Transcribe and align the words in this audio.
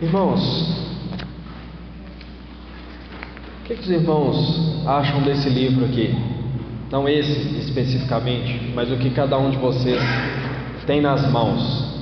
Irmãos, 0.00 0.42
o 3.60 3.64
que, 3.64 3.74
que 3.76 3.80
os 3.80 3.90
irmãos 3.90 4.86
acham 4.86 5.22
desse 5.22 5.48
livro 5.48 5.86
aqui? 5.86 6.14
Não 6.92 7.08
esse 7.08 7.56
especificamente, 7.60 8.72
mas 8.74 8.92
o 8.92 8.98
que 8.98 9.08
cada 9.08 9.38
um 9.38 9.48
de 9.48 9.56
vocês 9.56 9.98
tem 10.86 11.00
nas 11.00 11.32
mãos. 11.32 11.94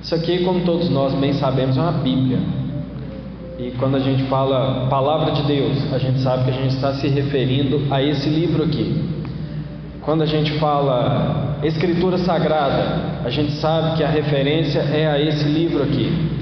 Isso 0.00 0.14
aqui, 0.14 0.44
como 0.44 0.60
todos 0.60 0.88
nós 0.90 1.12
bem 1.14 1.32
sabemos, 1.32 1.76
é 1.76 1.80
uma 1.80 1.90
Bíblia. 1.90 2.38
E 3.58 3.72
quando 3.80 3.96
a 3.96 4.00
gente 4.00 4.22
fala 4.28 4.86
palavra 4.88 5.32
de 5.32 5.42
Deus, 5.42 5.92
a 5.92 5.98
gente 5.98 6.20
sabe 6.20 6.44
que 6.44 6.50
a 6.50 6.62
gente 6.62 6.76
está 6.76 6.94
se 6.94 7.08
referindo 7.08 7.92
a 7.92 8.00
esse 8.00 8.28
livro 8.28 8.62
aqui. 8.62 9.10
Quando 10.02 10.22
a 10.22 10.26
gente 10.26 10.52
fala 10.60 11.58
Escritura 11.64 12.16
Sagrada, 12.18 13.22
a 13.24 13.28
gente 13.28 13.50
sabe 13.54 13.96
que 13.96 14.04
a 14.04 14.08
referência 14.08 14.78
é 14.78 15.08
a 15.10 15.20
esse 15.20 15.44
livro 15.46 15.82
aqui. 15.82 16.38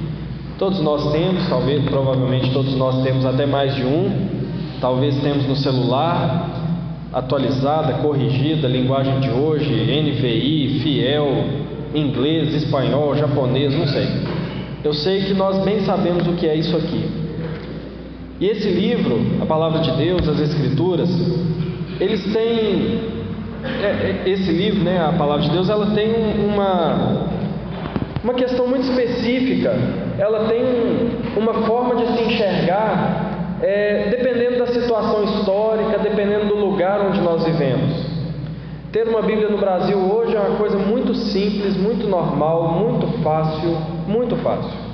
Todos 0.58 0.80
nós 0.80 1.12
temos, 1.12 1.48
talvez, 1.48 1.84
provavelmente 1.84 2.52
todos 2.52 2.74
nós 2.74 3.00
temos 3.04 3.24
até 3.24 3.46
mais 3.46 3.76
de 3.76 3.84
um, 3.84 4.10
talvez 4.80 5.16
temos 5.20 5.46
no 5.46 5.54
celular, 5.54 6.50
atualizada, 7.12 7.94
corrigida, 7.94 8.66
linguagem 8.66 9.20
de 9.20 9.30
hoje, 9.30 9.72
NVI, 9.72 10.80
fiel, 10.82 11.44
inglês, 11.94 12.52
espanhol, 12.54 13.14
japonês, 13.16 13.72
não 13.72 13.86
sei. 13.86 14.08
Eu 14.82 14.92
sei 14.92 15.22
que 15.26 15.34
nós 15.34 15.64
bem 15.64 15.80
sabemos 15.84 16.26
o 16.26 16.32
que 16.32 16.46
é 16.48 16.56
isso 16.56 16.76
aqui. 16.76 17.08
E 18.40 18.46
esse 18.46 18.68
livro, 18.68 19.20
a 19.40 19.46
palavra 19.46 19.80
de 19.80 19.92
Deus, 19.92 20.28
as 20.28 20.40
Escrituras, 20.40 21.08
eles 22.00 22.32
têm 22.32 23.00
é, 23.62 23.86
é, 23.86 24.22
esse 24.26 24.50
livro, 24.50 24.82
né, 24.82 25.00
a 25.00 25.12
palavra 25.12 25.44
de 25.44 25.50
Deus, 25.50 25.68
ela 25.68 25.86
tem 25.92 26.10
uma 26.48 27.28
uma 28.24 28.34
questão 28.34 28.66
muito 28.66 28.88
específica. 28.88 30.07
Ela 30.18 30.48
tem 30.48 30.62
uma 31.36 31.54
forma 31.66 31.94
de 31.94 32.06
se 32.08 32.22
enxergar, 32.24 33.56
é, 33.62 34.08
dependendo 34.10 34.58
da 34.58 34.66
situação 34.66 35.22
histórica, 35.22 35.98
dependendo 35.98 36.46
do 36.46 36.56
lugar 36.56 37.00
onde 37.00 37.20
nós 37.20 37.44
vivemos. 37.44 38.08
Ter 38.90 39.06
uma 39.06 39.22
Bíblia 39.22 39.48
no 39.48 39.58
Brasil 39.58 39.96
hoje 39.96 40.34
é 40.34 40.40
uma 40.40 40.56
coisa 40.56 40.76
muito 40.76 41.14
simples, 41.14 41.76
muito 41.76 42.08
normal, 42.08 42.72
muito 42.72 43.06
fácil, 43.22 43.76
muito 44.06 44.34
fácil. 44.36 44.88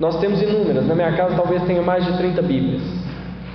Nós 0.00 0.18
temos 0.18 0.42
inúmeras, 0.42 0.86
na 0.86 0.94
minha 0.94 1.12
casa 1.12 1.36
talvez 1.36 1.62
tenha 1.64 1.82
mais 1.82 2.04
de 2.04 2.16
30 2.18 2.42
Bíblias. 2.42 2.82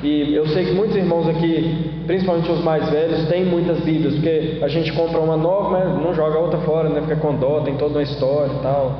E 0.02 0.34
eu 0.34 0.48
sei 0.48 0.66
que 0.66 0.72
muitos 0.72 0.96
irmãos 0.96 1.28
aqui, 1.28 2.04
principalmente 2.08 2.52
os 2.52 2.64
mais 2.64 2.90
velhos, 2.90 3.28
têm 3.28 3.46
muitas 3.46 3.80
Bíblias, 3.82 4.14
porque 4.16 4.60
a 4.62 4.68
gente 4.68 4.92
compra 4.94 5.20
uma 5.20 5.38
nova, 5.38 5.70
mas 5.70 6.04
não 6.04 6.14
joga 6.14 6.40
outra 6.40 6.60
fora, 6.60 6.90
né? 6.90 7.02
fica 7.02 7.18
com 7.18 7.36
dó, 7.36 7.60
tem 7.62 7.76
toda 7.76 7.96
uma 7.96 8.04
história 8.04 8.52
e 8.52 8.64
tal. 8.64 9.00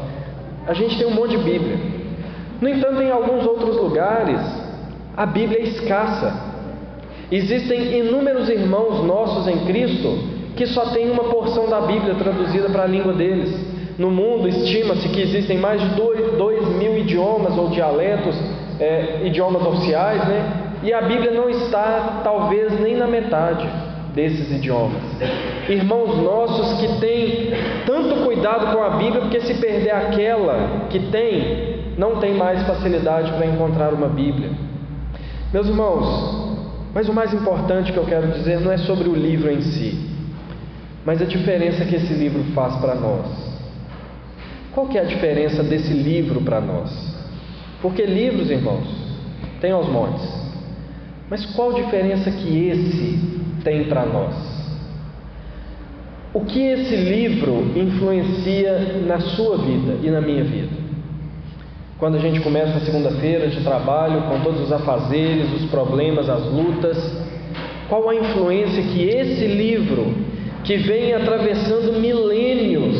A 0.68 0.74
gente 0.74 0.98
tem 0.98 1.08
um 1.08 1.16
monte 1.16 1.32
de 1.32 1.44
Bíblia. 1.44 1.78
No 2.62 2.70
entanto, 2.70 3.02
em 3.02 3.10
alguns 3.10 3.46
outros 3.46 3.76
lugares, 3.76 4.40
a 5.18 5.26
Bíblia 5.26 5.60
é 5.60 5.64
escassa. 5.64 6.52
Existem 7.32 7.98
inúmeros 7.98 8.50
irmãos 8.50 9.04
nossos 9.06 9.48
em 9.48 9.66
Cristo 9.66 10.42
que 10.56 10.68
só 10.68 10.88
têm 10.88 11.10
uma 11.10 11.24
porção 11.24 11.70
da 11.70 11.82
Bíblia 11.82 12.14
traduzida 12.16 12.70
para 12.70 12.84
a 12.84 12.88
língua 12.88 13.14
deles. 13.14 13.50
No 13.98 14.12
mundo, 14.12 14.48
estima-se 14.48 15.08
que 15.10 15.22
existem 15.22 15.58
mais 15.58 15.82
de 15.82 15.96
dois, 15.96 16.38
dois 16.38 16.68
mil 16.78 16.98
idiomas 16.98 17.58
ou 17.58 17.70
dialetos, 17.70 18.36
é, 18.80 19.22
idiomas 19.26 19.66
oficiais, 19.66 20.28
né? 20.28 20.72
E 20.84 20.94
a 20.94 21.02
Bíblia 21.02 21.32
não 21.32 21.50
está, 21.50 22.22
talvez, 22.24 22.80
nem 22.80 22.96
na 22.96 23.08
metade 23.08 23.68
desses 24.14 24.52
idiomas. 24.52 25.02
Irmãos 25.70 26.18
nossos 26.18 26.80
que 26.80 27.00
têm 27.00 27.52
tanto 27.86 28.24
cuidado 28.26 28.76
com 28.76 28.84
a 28.84 28.92
Bíblia, 28.92 29.22
porque 29.22 29.42
se 29.42 29.54
perder 29.56 29.92
aquela 29.92 30.88
que 30.90 31.00
tem, 31.12 31.94
não 31.98 32.18
tem 32.18 32.34
mais 32.34 32.62
facilidade 32.64 33.32
para 33.34 33.46
encontrar 33.46 33.94
uma 33.94 34.08
Bíblia. 34.08 34.50
Meus 35.54 35.68
irmãos, 35.68 36.52
mas 36.94 37.08
o 37.08 37.14
mais 37.14 37.34
importante 37.34 37.92
que 37.92 37.98
eu 37.98 38.06
quero 38.06 38.28
dizer 38.28 38.60
não 38.60 38.72
é 38.72 38.78
sobre 38.78 39.08
o 39.08 39.16
livro 39.16 39.52
em 39.52 39.62
si, 39.62 40.10
mas 41.06 41.22
a 41.22 41.26
diferença 41.26 41.86
que 41.86 41.96
esse 41.96 42.14
livro 42.14 42.44
faz 42.54 42.76
para 42.78 42.96
nós. 42.96 43.26
Qual 44.74 44.88
que 44.88 44.98
é 44.98 45.02
a 45.02 45.06
diferença 45.06 45.62
desse 45.64 45.94
livro 45.94 46.42
para 46.42 46.62
nós? 46.62 46.90
Porque 47.82 48.06
livros, 48.06 48.50
irmãos, 48.50 48.88
tem 49.60 49.72
aos 49.72 49.88
montes. 49.88 50.28
Mas 51.30 51.46
qual 51.48 51.74
diferença 51.74 52.30
que 52.32 52.68
esse 52.68 53.60
tem 53.64 53.86
para 53.86 54.06
nós? 54.06 54.51
O 56.34 56.46
que 56.46 56.62
esse 56.62 56.96
livro 56.96 57.72
influencia 57.76 59.02
na 59.06 59.20
sua 59.20 59.58
vida 59.58 59.98
e 60.02 60.10
na 60.10 60.22
minha 60.22 60.46
vida? 60.46 60.82
Quando 62.00 62.16
a 62.16 62.20
gente 62.20 62.40
começa 62.40 62.78
a 62.78 62.80
segunda-feira 62.80 63.48
de 63.48 63.62
trabalho, 63.62 64.22
com 64.30 64.40
todos 64.40 64.62
os 64.62 64.72
afazeres, 64.72 65.52
os 65.54 65.70
problemas, 65.70 66.30
as 66.30 66.46
lutas, 66.46 66.98
qual 67.90 68.10
a 68.10 68.16
influência 68.16 68.82
que 68.82 69.04
esse 69.04 69.46
livro, 69.46 70.16
que 70.64 70.78
vem 70.78 71.14
atravessando 71.14 72.00
milênios 72.00 72.96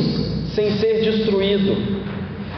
sem 0.54 0.72
ser 0.72 1.02
destruído, 1.02 2.02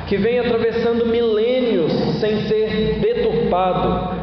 que 0.08 0.18
vem 0.18 0.40
atravessando 0.40 1.06
milênios 1.06 1.92
sem 2.20 2.48
ser 2.48 3.00
deturpado, 3.00 4.18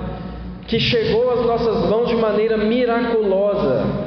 que 0.67 0.81
chegou 0.81 1.31
às 1.31 1.47
nossas 1.47 1.89
mãos 1.89 2.09
de 2.09 2.17
maneira 2.17 2.57
miraculosa, 2.57 4.00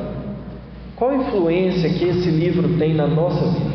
qual 1.04 1.12
a 1.12 1.16
influência 1.16 1.90
que 1.90 2.06
esse 2.06 2.30
livro 2.30 2.78
tem 2.78 2.94
na 2.94 3.06
nossa 3.06 3.46
vida? 3.46 3.74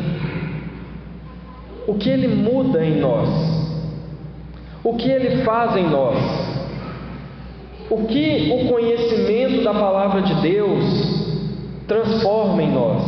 O 1.85 1.93
que 1.93 2.09
ele 2.09 2.27
muda 2.27 2.83
em 2.83 2.99
nós? 2.99 3.29
O 4.83 4.95
que 4.95 5.07
ele 5.07 5.43
faz 5.43 5.75
em 5.77 5.87
nós? 5.87 6.17
O 7.87 8.05
que 8.07 8.51
o 8.51 8.67
conhecimento 8.67 9.63
da 9.63 9.75
palavra 9.75 10.23
de 10.23 10.41
Deus 10.41 10.83
transforma 11.87 12.63
em 12.63 12.71
nós? 12.71 13.03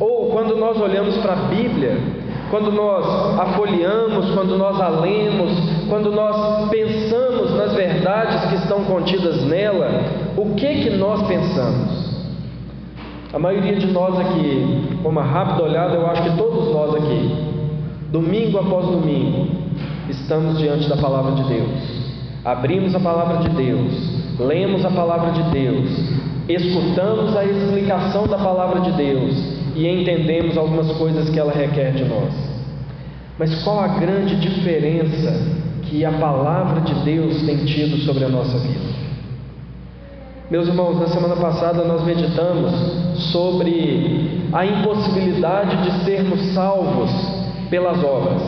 Ou 0.00 0.30
quando 0.30 0.56
nós 0.56 0.80
olhamos 0.80 1.18
para 1.18 1.34
a 1.34 1.48
Bíblia, 1.48 1.98
quando 2.50 2.72
nós 2.72 3.04
a 3.38 3.52
folheamos, 3.54 4.30
quando 4.30 4.56
nós 4.56 4.80
a 4.80 4.88
lemos, 4.88 5.52
quando 5.90 6.10
nós 6.10 6.70
pensamos 6.70 7.54
nas 7.54 7.74
verdades 7.74 8.48
que 8.48 8.54
estão 8.54 8.84
contidas 8.84 9.44
nela, 9.44 9.90
o 10.38 10.54
que 10.54 10.84
que 10.84 10.90
nós 10.90 11.26
pensamos? 11.26 12.07
A 13.30 13.38
maioria 13.38 13.76
de 13.76 13.86
nós 13.88 14.18
aqui, 14.18 14.98
com 15.02 15.10
uma 15.10 15.22
rápida 15.22 15.62
olhada, 15.62 15.94
eu 15.94 16.06
acho 16.06 16.22
que 16.22 16.36
todos 16.38 16.72
nós 16.72 16.94
aqui, 16.94 17.30
domingo 18.10 18.58
após 18.58 18.86
domingo, 18.86 19.48
estamos 20.08 20.58
diante 20.58 20.88
da 20.88 20.96
palavra 20.96 21.32
de 21.32 21.44
Deus. 21.44 21.98
Abrimos 22.42 22.94
a 22.94 23.00
palavra 23.00 23.46
de 23.46 23.50
Deus, 23.50 24.38
lemos 24.40 24.82
a 24.82 24.90
palavra 24.90 25.32
de 25.32 25.42
Deus, 25.50 25.90
escutamos 26.48 27.36
a 27.36 27.44
explicação 27.44 28.26
da 28.26 28.38
palavra 28.38 28.80
de 28.80 28.92
Deus 28.92 29.34
e 29.76 29.86
entendemos 29.86 30.56
algumas 30.56 30.90
coisas 30.92 31.28
que 31.28 31.38
ela 31.38 31.52
requer 31.52 31.92
de 31.92 32.06
nós. 32.06 32.32
Mas 33.38 33.62
qual 33.62 33.80
a 33.80 33.88
grande 33.88 34.36
diferença 34.36 35.58
que 35.82 36.02
a 36.02 36.12
palavra 36.12 36.80
de 36.80 36.94
Deus 37.04 37.42
tem 37.42 37.58
tido 37.66 37.98
sobre 37.98 38.24
a 38.24 38.28
nossa 38.30 38.56
vida? 38.58 39.07
Meus 40.50 40.66
irmãos, 40.66 40.98
na 40.98 41.08
semana 41.08 41.36
passada 41.36 41.84
nós 41.84 42.02
meditamos 42.04 42.72
sobre 43.32 44.48
a 44.50 44.64
impossibilidade 44.64 45.76
de 45.82 46.04
sermos 46.06 46.40
salvos 46.54 47.10
pelas 47.68 48.02
obras. 48.02 48.40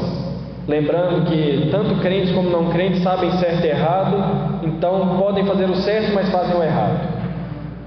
Lembrando 0.67 1.27
que 1.27 1.69
tanto 1.71 2.01
crentes 2.01 2.33
como 2.33 2.49
não 2.49 2.71
crentes 2.71 3.03
sabem 3.03 3.31
certo 3.33 3.67
e 3.67 3.69
errado, 3.69 4.63
então 4.63 5.19
podem 5.19 5.45
fazer 5.45 5.69
o 5.69 5.77
certo, 5.77 6.15
mas 6.15 6.31
fazem 6.31 6.57
o 6.57 6.63
errado. 6.63 7.07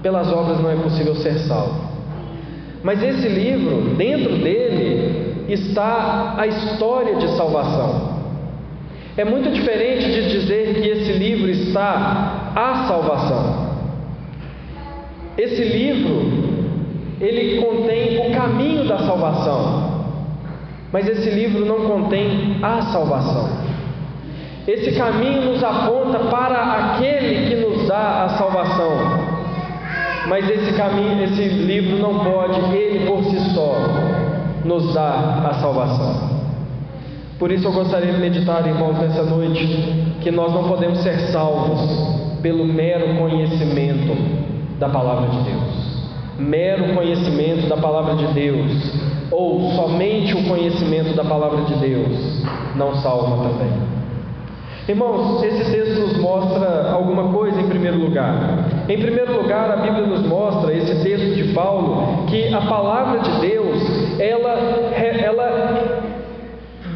Pelas 0.00 0.32
obras 0.32 0.60
não 0.60 0.70
é 0.70 0.76
possível 0.76 1.16
ser 1.16 1.34
salvo. 1.40 1.74
Mas 2.84 3.02
esse 3.02 3.26
livro, 3.26 3.96
dentro 3.96 4.36
dele, 4.36 5.44
está 5.48 6.36
a 6.38 6.46
história 6.46 7.16
de 7.16 7.36
salvação. 7.36 8.14
É 9.16 9.24
muito 9.24 9.50
diferente 9.50 10.06
de 10.06 10.30
dizer 10.38 10.74
que 10.80 10.88
esse 10.88 11.12
livro 11.14 11.50
está 11.50 12.52
a 12.54 12.86
salvação. 12.86 13.63
Esse 15.36 15.64
livro, 15.64 16.54
ele 17.20 17.60
contém 17.60 18.28
o 18.28 18.34
caminho 18.34 18.86
da 18.86 18.98
salvação. 18.98 19.94
Mas 20.92 21.08
esse 21.08 21.28
livro 21.30 21.64
não 21.64 21.88
contém 21.88 22.58
a 22.62 22.82
salvação. 22.82 23.50
Esse 24.66 24.92
caminho 24.92 25.52
nos 25.52 25.62
aponta 25.62 26.20
para 26.30 26.62
aquele 26.62 27.48
que 27.48 27.56
nos 27.56 27.88
dá 27.88 28.24
a 28.24 28.28
salvação. 28.30 28.92
Mas 30.28 30.48
esse 30.48 30.72
caminho, 30.74 31.22
esse 31.24 31.42
livro 31.42 31.98
não 31.98 32.20
pode, 32.20 32.76
ele 32.76 33.04
por 33.06 33.24
si 33.24 33.38
só, 33.54 33.74
nos 34.64 34.94
dar 34.94 35.46
a 35.50 35.54
salvação. 35.54 36.34
Por 37.38 37.50
isso 37.50 37.66
eu 37.66 37.72
gostaria 37.72 38.12
de 38.12 38.20
meditar, 38.20 38.64
irmãos, 38.66 38.96
nessa 38.98 39.24
noite, 39.24 39.66
que 40.22 40.30
nós 40.30 40.52
não 40.54 40.68
podemos 40.68 41.00
ser 41.00 41.18
salvos 41.32 42.40
pelo 42.40 42.64
mero 42.64 43.16
conhecimento 43.18 44.43
da 44.78 44.88
palavra 44.88 45.28
de 45.28 45.38
Deus. 45.50 45.94
Mero 46.38 46.94
conhecimento 46.94 47.68
da 47.68 47.76
palavra 47.76 48.14
de 48.16 48.26
Deus 48.34 49.14
ou 49.30 49.70
somente 49.72 50.34
o 50.34 50.44
conhecimento 50.48 51.14
da 51.14 51.24
palavra 51.24 51.62
de 51.62 51.74
Deus 51.74 52.44
não 52.76 52.94
salva 52.96 53.48
também. 53.48 53.94
Irmãos, 54.86 55.42
esse 55.42 55.72
texto 55.72 55.98
nos 55.98 56.18
mostra 56.18 56.92
alguma 56.92 57.32
coisa 57.32 57.58
em 57.58 57.68
primeiro 57.68 57.98
lugar. 57.98 58.84
Em 58.86 59.00
primeiro 59.00 59.40
lugar, 59.40 59.70
a 59.70 59.76
Bíblia 59.76 60.06
nos 60.06 60.26
mostra, 60.26 60.74
esse 60.74 61.02
texto 61.02 61.34
de 61.34 61.54
Paulo, 61.54 62.26
que 62.26 62.52
a 62.52 62.60
palavra 62.60 63.20
de 63.20 63.30
Deus, 63.40 64.20
ela, 64.20 64.52
ela 65.24 66.02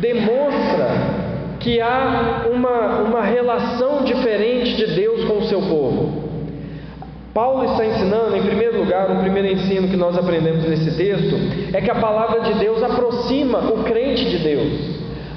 demonstra 0.00 0.88
que 1.60 1.80
há 1.80 2.44
uma, 2.54 3.00
uma 3.08 3.22
relação 3.22 4.04
diferente 4.04 4.76
de 4.76 4.94
Deus 4.94 5.24
com 5.24 5.38
o 5.38 5.44
seu 5.44 5.62
povo. 5.62 6.27
Paulo 7.38 7.70
está 7.70 7.86
ensinando, 7.86 8.36
em 8.36 8.42
primeiro 8.42 8.80
lugar, 8.80 9.12
o 9.12 9.20
primeiro 9.20 9.46
ensino 9.46 9.86
que 9.86 9.96
nós 9.96 10.18
aprendemos 10.18 10.64
nesse 10.64 10.90
texto 10.96 11.36
é 11.72 11.80
que 11.80 11.88
a 11.88 11.94
palavra 11.94 12.40
de 12.40 12.54
Deus 12.54 12.82
aproxima 12.82 13.60
o 13.60 13.84
crente 13.84 14.24
de 14.24 14.38
Deus. 14.38 14.72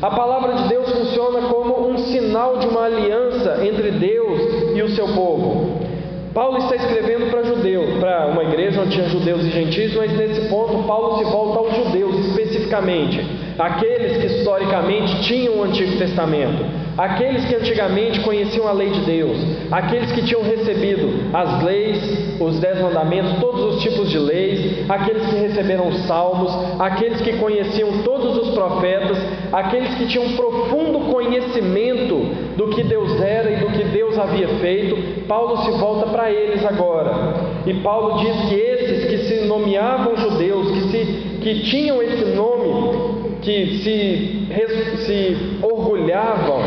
A 0.02 0.10
palavra 0.10 0.56
de 0.56 0.68
Deus 0.68 0.92
funciona 0.92 1.42
como 1.50 1.92
um 1.92 2.00
sinal 2.00 2.58
de 2.58 2.66
uma 2.66 2.86
aliança 2.86 3.64
entre 3.64 3.92
Deus 3.92 4.42
e 4.76 4.82
o 4.82 4.90
seu 4.96 5.10
povo. 5.10 5.80
Paulo 6.34 6.58
está 6.58 6.76
escrevendo 6.76 7.30
para 7.30 7.44
judeu, 7.44 8.00
para 8.00 8.30
uma 8.30 8.46
igreja 8.46 8.82
onde 8.82 8.94
tinha 8.96 9.08
judeus 9.08 9.44
e 9.44 9.52
gentios, 9.52 9.94
mas 9.94 10.12
nesse 10.18 10.50
ponto 10.50 10.82
Paulo 10.88 11.20
se 11.20 11.26
volta 11.26 11.60
aos 11.60 11.86
judeus 11.86 12.16
especificamente, 12.26 13.24
aqueles 13.60 14.18
que 14.18 14.26
historicamente 14.26 15.22
tinham 15.22 15.60
o 15.60 15.64
Antigo 15.66 16.00
Testamento, 16.00 16.66
aqueles 16.98 17.46
que 17.46 17.56
antigamente 17.56 18.20
conheciam 18.22 18.68
a 18.68 18.72
lei 18.72 18.90
de 18.90 19.02
Deus, 19.02 19.38
aqueles 19.72 20.12
que 20.12 20.24
tinham 20.24 20.44
recebido 20.44 21.10
as 21.34 21.64
leis, 21.64 22.38
os 22.40 22.60
dez 22.60 22.82
mandamentos, 22.82 23.40
todos 23.40 23.76
os 23.76 23.82
tipos 23.82 24.10
de 24.10 24.18
leis, 24.18 24.90
aqueles 24.90 25.26
que 25.28 25.36
receberam 25.36 25.88
os 25.88 25.98
salmos, 26.06 26.52
aqueles 26.80 27.22
que 27.22 27.34
conheciam 27.38 28.04
todos 28.04 28.38
os 28.38 28.54
profetas, 28.54 29.18
aqueles 29.52 29.94
que 29.96 30.08
tinham 30.08 30.30
profundo 30.34 31.12
conhecimento 31.12 32.16
do 32.58 32.68
que 32.70 32.84
Deus 32.84 33.22
era 33.22 33.52
e 33.52 33.56
do 33.58 33.68
que 33.68 33.84
Deus 33.86 34.18
havia 34.18 34.48
feito, 34.60 35.26
Paulo 35.28 35.64
se 35.64 35.72
volta 35.72 36.08
para 36.08 36.32
eles 36.32 36.66
agora. 36.66 37.36
E 37.66 37.74
Paulo 37.76 38.20
diz 38.20 38.50
que 38.50 38.56
esses 38.56 39.06
que 39.06 39.18
se 39.28 39.46
nomeavam 39.46 40.16
judeus, 40.18 40.72
que, 40.72 40.82
se, 40.90 41.06
que 41.42 41.60
tinham 41.62 42.02
esse 42.02 42.26
nome, 42.36 42.91
que 43.42 43.80
se, 43.84 44.48
se 45.06 45.38
orgulhavam 45.62 46.62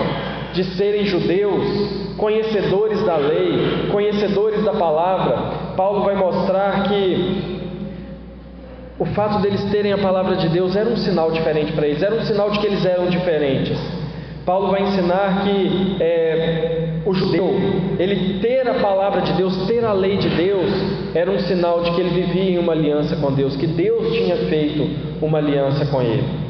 de 0.53 0.65
serem 0.77 1.05
judeus, 1.05 2.15
conhecedores 2.17 3.03
da 3.05 3.17
lei, 3.17 3.89
conhecedores 3.91 4.65
da 4.65 4.73
palavra, 4.73 5.75
Paulo 5.77 6.05
vai 6.05 6.15
mostrar 6.15 6.85
que 6.89 7.55
o 8.99 9.05
fato 9.07 9.43
deles 9.43 9.65
terem 9.71 9.93
a 9.93 9.99
palavra 9.99 10.37
de 10.37 10.49
Deus 10.49 10.77
era 10.77 10.89
um 10.89 10.97
sinal 10.97 11.33
diferente 11.33 11.73
para 11.73 11.87
eles, 11.87 12.03
era 12.03 12.15
um 12.15 12.23
sinal 12.23 12.51
de 12.51 12.61
que 12.61 12.67
eles 12.67 12.85
eram 12.85 13.07
diferentes. 13.07 13.77
Paulo 14.47 14.71
vai 14.71 14.83
ensinar 14.83 15.43
que 15.43 15.97
é, 16.01 17.01
o 17.05 17.15
judeu, 17.15 17.55
ele 17.99 18.39
ter 18.41 18.69
a 18.69 18.75
palavra 18.75 19.23
de 19.23 19.33
Deus, 19.33 19.67
ter 19.67 19.85
a 19.85 19.93
lei 19.93 20.19
de 20.19 20.29
Deus, 20.29 20.71
era 21.15 21.31
um 21.31 21.39
sinal 21.41 21.83
de 21.83 21.91
que 21.93 22.01
ele 22.01 22.11
vivia 22.11 22.51
em 22.53 22.59
uma 22.59 22.73
aliança 22.73 23.17
com 23.17 23.33
Deus, 23.33 23.57
que 23.57 23.67
Deus 23.67 24.13
tinha 24.13 24.37
feito 24.49 24.87
uma 25.21 25.39
aliança 25.39 25.87
com 25.87 26.01
ele. 26.03 26.44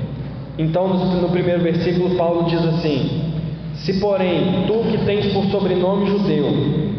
Então, 0.59 0.89
no, 0.89 1.29
primeiro 1.31 1.63
versículo, 1.63 2.17
Paulo 2.17 2.45
diz 2.49 2.65
assim: 2.65 3.33
se, 3.75 4.01
porém, 4.01 4.65
tu 4.67 4.91
que 4.91 5.05
tens 5.05 5.33
por 5.33 5.45
sobrenome 5.47 6.07
judeu, 6.07 6.47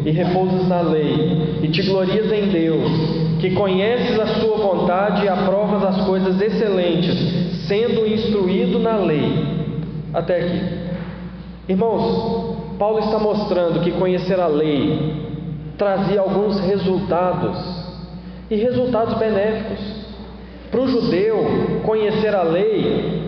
e 0.04 0.10
repousas 0.10 0.68
na 0.68 0.82
lei, 0.82 1.60
e 1.62 1.68
te 1.68 1.82
glorias 1.82 2.30
em 2.30 2.48
Deus, 2.48 2.90
que 3.40 3.50
conheces 3.50 4.18
a 4.20 4.26
sua 4.40 4.58
vontade 4.58 5.24
e 5.24 5.28
aprovas 5.28 5.82
as 5.84 6.06
coisas 6.06 6.40
excelentes, 6.40 7.66
sendo 7.66 8.06
instruído 8.06 8.78
na 8.78 8.96
lei. 8.96 9.32
Até 10.12 10.38
aqui. 10.38 10.60
Irmãos, 11.68 12.56
Paulo 12.78 13.00
está 13.00 13.18
mostrando 13.18 13.80
que 13.80 13.90
conhecer 13.92 14.38
a 14.38 14.46
lei 14.46 15.24
trazia 15.76 16.20
alguns 16.20 16.60
resultados, 16.60 17.58
e 18.50 18.56
resultados 18.56 19.14
benéficos. 19.18 20.06
Para 20.70 20.80
o 20.80 20.88
judeu, 20.88 21.80
conhecer 21.84 22.34
a 22.34 22.42
lei 22.42 23.25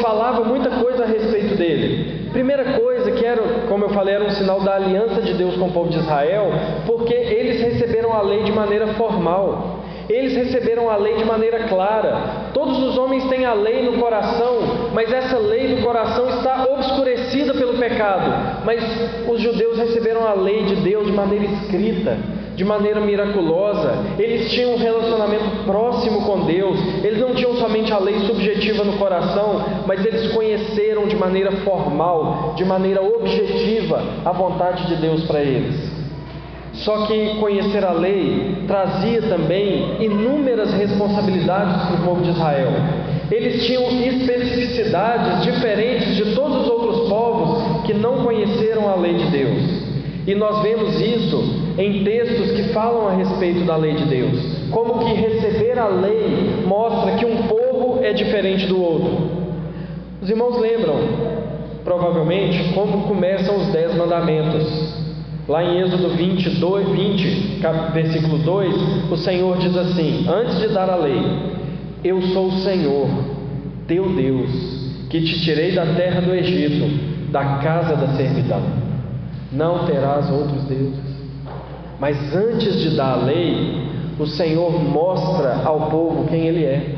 falava 0.00 0.44
muita 0.44 0.70
coisa 0.70 1.04
a 1.04 1.06
respeito 1.06 1.54
dele. 1.56 2.28
Primeira 2.32 2.78
coisa 2.78 3.12
que 3.12 3.24
era, 3.24 3.42
como 3.68 3.84
eu 3.84 3.90
falei, 3.90 4.14
era 4.14 4.24
um 4.24 4.30
sinal 4.30 4.60
da 4.60 4.74
aliança 4.74 5.22
de 5.22 5.34
Deus 5.34 5.56
com 5.56 5.66
o 5.66 5.72
povo 5.72 5.90
de 5.90 5.98
Israel, 5.98 6.50
porque 6.86 7.14
eles 7.14 7.60
receberam 7.60 8.12
a 8.12 8.22
lei 8.22 8.42
de 8.42 8.52
maneira 8.52 8.88
formal. 8.94 9.80
Eles 10.08 10.36
receberam 10.36 10.90
a 10.90 10.96
lei 10.96 11.16
de 11.16 11.24
maneira 11.24 11.66
clara. 11.66 12.50
Todos 12.52 12.78
os 12.82 12.98
homens 12.98 13.24
têm 13.28 13.46
a 13.46 13.54
lei 13.54 13.82
no 13.82 13.98
coração, 13.98 14.90
mas 14.92 15.10
essa 15.10 15.38
lei 15.38 15.74
do 15.74 15.82
coração 15.82 16.28
está 16.28 16.66
obscurecida 16.70 17.54
pelo 17.54 17.78
pecado. 17.78 18.64
Mas 18.64 18.82
os 19.28 19.40
judeus 19.40 19.78
receberam 19.78 20.26
a 20.26 20.34
lei 20.34 20.64
de 20.64 20.76
Deus 20.76 21.06
de 21.06 21.12
maneira 21.12 21.46
escrita 21.46 22.18
de 22.56 22.64
maneira 22.64 23.00
miraculosa, 23.00 23.92
eles 24.18 24.50
tinham 24.52 24.74
um 24.74 24.78
relacionamento 24.78 25.64
próximo 25.64 26.22
com 26.22 26.46
Deus, 26.46 26.78
eles 27.02 27.20
não 27.20 27.34
tinham 27.34 27.56
somente 27.56 27.92
a 27.92 27.98
lei 27.98 28.20
subjetiva 28.20 28.84
no 28.84 28.96
coração, 28.96 29.64
mas 29.86 30.04
eles 30.04 30.32
conheceram 30.32 31.06
de 31.06 31.16
maneira 31.16 31.50
formal, 31.64 32.54
de 32.56 32.64
maneira 32.64 33.02
objetiva, 33.02 34.02
a 34.24 34.32
vontade 34.32 34.86
de 34.86 34.96
Deus 34.96 35.24
para 35.24 35.40
eles. 35.40 35.94
Só 36.74 37.06
que 37.06 37.36
conhecer 37.38 37.84
a 37.84 37.92
lei 37.92 38.64
trazia 38.66 39.22
também 39.22 40.02
inúmeras 40.04 40.72
responsabilidades 40.74 41.86
para 41.86 41.94
o 41.96 42.04
povo 42.04 42.22
de 42.22 42.30
Israel. 42.30 42.72
Eles 43.30 43.64
tinham 43.64 43.84
especificidades 44.02 45.44
diferentes 45.44 46.16
de 46.16 46.34
todos 46.34 46.62
os 46.62 46.68
outros 46.68 47.08
povos 47.08 47.82
que 47.84 47.94
não 47.94 48.24
conheceram 48.24 48.88
a 48.88 48.96
lei 48.96 49.14
de 49.14 49.26
Deus. 49.26 49.84
E 50.26 50.34
nós 50.34 50.62
vemos 50.62 51.00
isso 51.00 51.53
em 51.76 52.04
textos 52.04 52.52
que 52.52 52.72
falam 52.72 53.08
a 53.08 53.12
respeito 53.12 53.64
da 53.64 53.76
lei 53.76 53.94
de 53.94 54.04
Deus. 54.04 54.68
Como 54.70 55.04
que 55.04 55.14
receber 55.14 55.78
a 55.78 55.88
lei 55.88 56.64
mostra 56.66 57.16
que 57.16 57.26
um 57.26 57.42
povo 57.44 58.00
é 58.02 58.12
diferente 58.12 58.66
do 58.66 58.80
outro. 58.80 59.44
Os 60.22 60.30
irmãos 60.30 60.58
lembram, 60.58 60.96
provavelmente, 61.84 62.72
como 62.74 63.02
começam 63.08 63.56
os 63.56 63.66
dez 63.68 63.94
mandamentos. 63.96 65.04
Lá 65.46 65.62
em 65.62 65.80
Êxodo 65.80 66.08
22, 66.10 66.88
20, 66.88 67.60
versículo 67.92 68.38
2, 68.38 69.10
o 69.12 69.16
Senhor 69.18 69.58
diz 69.58 69.76
assim: 69.76 70.26
Antes 70.26 70.58
de 70.58 70.68
dar 70.68 70.88
a 70.88 70.96
lei, 70.96 71.20
eu 72.02 72.22
sou 72.28 72.46
o 72.46 72.58
Senhor, 72.60 73.08
teu 73.86 74.08
Deus, 74.14 74.50
que 75.10 75.20
te 75.20 75.44
tirei 75.44 75.72
da 75.72 75.84
terra 75.94 76.22
do 76.22 76.34
Egito, 76.34 77.30
da 77.30 77.58
casa 77.58 77.94
da 77.96 78.08
servidão. 78.16 78.62
Não 79.52 79.84
terás 79.84 80.30
outros 80.30 80.64
deuses. 80.64 81.13
Mas 82.04 82.36
antes 82.36 82.82
de 82.82 82.90
dar 82.90 83.14
a 83.14 83.24
lei, 83.24 83.80
o 84.20 84.26
Senhor 84.26 84.70
mostra 84.78 85.62
ao 85.64 85.88
povo 85.88 86.28
quem 86.28 86.48
Ele 86.48 86.62
é. 86.62 86.96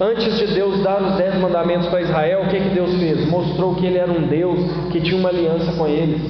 Antes 0.00 0.38
de 0.38 0.54
Deus 0.54 0.84
dar 0.84 1.02
os 1.02 1.16
dez 1.16 1.34
mandamentos 1.40 1.88
para 1.88 2.00
Israel, 2.00 2.42
o 2.44 2.48
que, 2.48 2.60
que 2.60 2.68
Deus 2.68 2.94
fez? 2.94 3.28
Mostrou 3.28 3.74
que 3.74 3.84
Ele 3.84 3.98
era 3.98 4.12
um 4.12 4.28
Deus 4.28 4.56
que 4.92 5.00
tinha 5.00 5.18
uma 5.18 5.30
aliança 5.30 5.72
com 5.72 5.88
eles. 5.88 6.22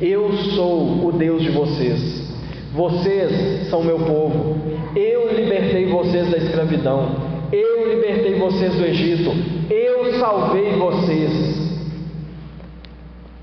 Eu 0.00 0.32
sou 0.54 1.08
o 1.08 1.12
Deus 1.12 1.42
de 1.42 1.50
vocês. 1.50 2.32
Vocês 2.72 3.68
são 3.68 3.84
meu 3.84 3.98
povo. 3.98 4.56
Eu 4.96 5.36
libertei 5.36 5.88
vocês 5.88 6.30
da 6.30 6.38
escravidão. 6.38 7.16
Eu 7.52 7.86
libertei 7.86 8.36
vocês 8.36 8.76
do 8.76 8.84
Egito. 8.86 9.30
Eu 9.70 10.18
salvei 10.18 10.72
vocês. 10.72 11.67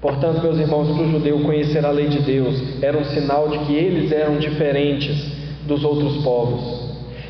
Portanto, 0.02 0.42
meus 0.42 0.60
irmãos, 0.60 0.88
para 0.90 1.04
o 1.04 1.12
judeu 1.12 1.40
conhecer 1.40 1.86
a 1.86 1.90
lei 1.90 2.08
de 2.08 2.20
Deus 2.20 2.62
era 2.82 2.98
um 2.98 3.06
sinal 3.06 3.50
de 3.50 3.60
que 3.60 3.74
eles 3.74 4.12
eram 4.12 4.38
diferentes 4.38 5.32
dos 5.66 5.84
outros 5.84 6.24
povos. 6.24 6.86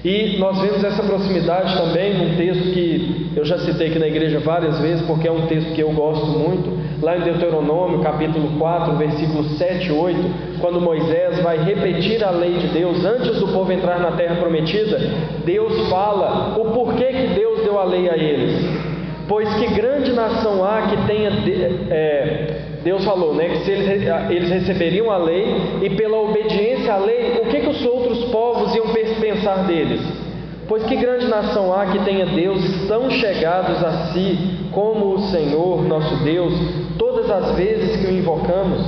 E 0.05 0.37
nós 0.37 0.61
vemos 0.61 0.83
essa 0.83 1.01
proximidade 1.01 1.75
também 1.75 2.13
num 2.13 2.37
texto 2.37 2.71
que 2.73 3.31
eu 3.35 3.43
já 3.43 3.57
citei 3.57 3.87
aqui 3.87 3.97
na 3.97 4.07
igreja 4.07 4.39
várias 4.39 4.79
vezes, 4.79 5.03
porque 5.07 5.27
é 5.27 5.31
um 5.31 5.47
texto 5.47 5.73
que 5.73 5.81
eu 5.81 5.89
gosto 5.93 6.27
muito, 6.27 6.77
lá 7.01 7.17
em 7.17 7.21
Deuteronômio, 7.21 8.01
capítulo 8.01 8.49
4, 8.59 8.95
versículos 8.97 9.57
7 9.57 9.87
e 9.87 9.91
8, 9.91 10.19
quando 10.61 10.79
Moisés 10.79 11.41
vai 11.41 11.57
repetir 11.57 12.23
a 12.23 12.29
lei 12.29 12.53
de 12.53 12.67
Deus 12.67 13.03
antes 13.03 13.39
do 13.39 13.47
povo 13.47 13.71
entrar 13.71 13.99
na 13.99 14.11
terra 14.11 14.35
prometida, 14.35 14.99
Deus 15.43 15.89
fala 15.89 16.55
o 16.55 16.65
porquê 16.65 17.05
que 17.05 17.27
Deus 17.33 17.63
deu 17.63 17.79
a 17.79 17.83
lei 17.83 18.07
a 18.07 18.15
eles. 18.15 18.63
Pois 19.27 19.51
que 19.55 19.73
grande 19.73 20.13
nação 20.13 20.63
há 20.63 20.83
que 20.83 20.97
tenha. 21.07 21.31
É, 21.89 22.54
Deus 22.85 23.03
falou, 23.03 23.33
né, 23.33 23.49
que 23.49 23.65
se 23.65 23.71
eles, 23.71 24.07
eles 24.29 24.49
receberiam 24.51 25.09
a 25.09 25.17
lei 25.17 25.43
e 25.81 25.89
pela 25.89 26.17
obediência 26.19 26.93
à 26.93 26.97
lei, 26.97 27.41
o 27.43 27.49
que, 27.49 27.61
que 27.61 27.69
os 27.69 27.83
outros 27.83 28.25
povos 28.25 28.75
iam 28.75 28.85
pensar 29.19 29.65
deles? 29.65 29.99
Pois 30.67 30.83
que 30.83 30.95
grande 30.95 31.25
nação 31.25 31.73
há 31.73 31.87
que 31.87 31.97
tenha 32.05 32.27
deuses 32.27 32.87
tão 32.87 33.09
chegados 33.09 33.83
a 33.83 34.13
si 34.13 34.37
como 34.71 35.15
o 35.15 35.19
Senhor 35.29 35.81
nosso 35.87 36.23
Deus, 36.23 36.53
todas 36.95 37.27
as 37.31 37.55
vezes 37.55 37.95
que 37.99 38.05
o 38.05 38.17
invocamos? 38.19 38.79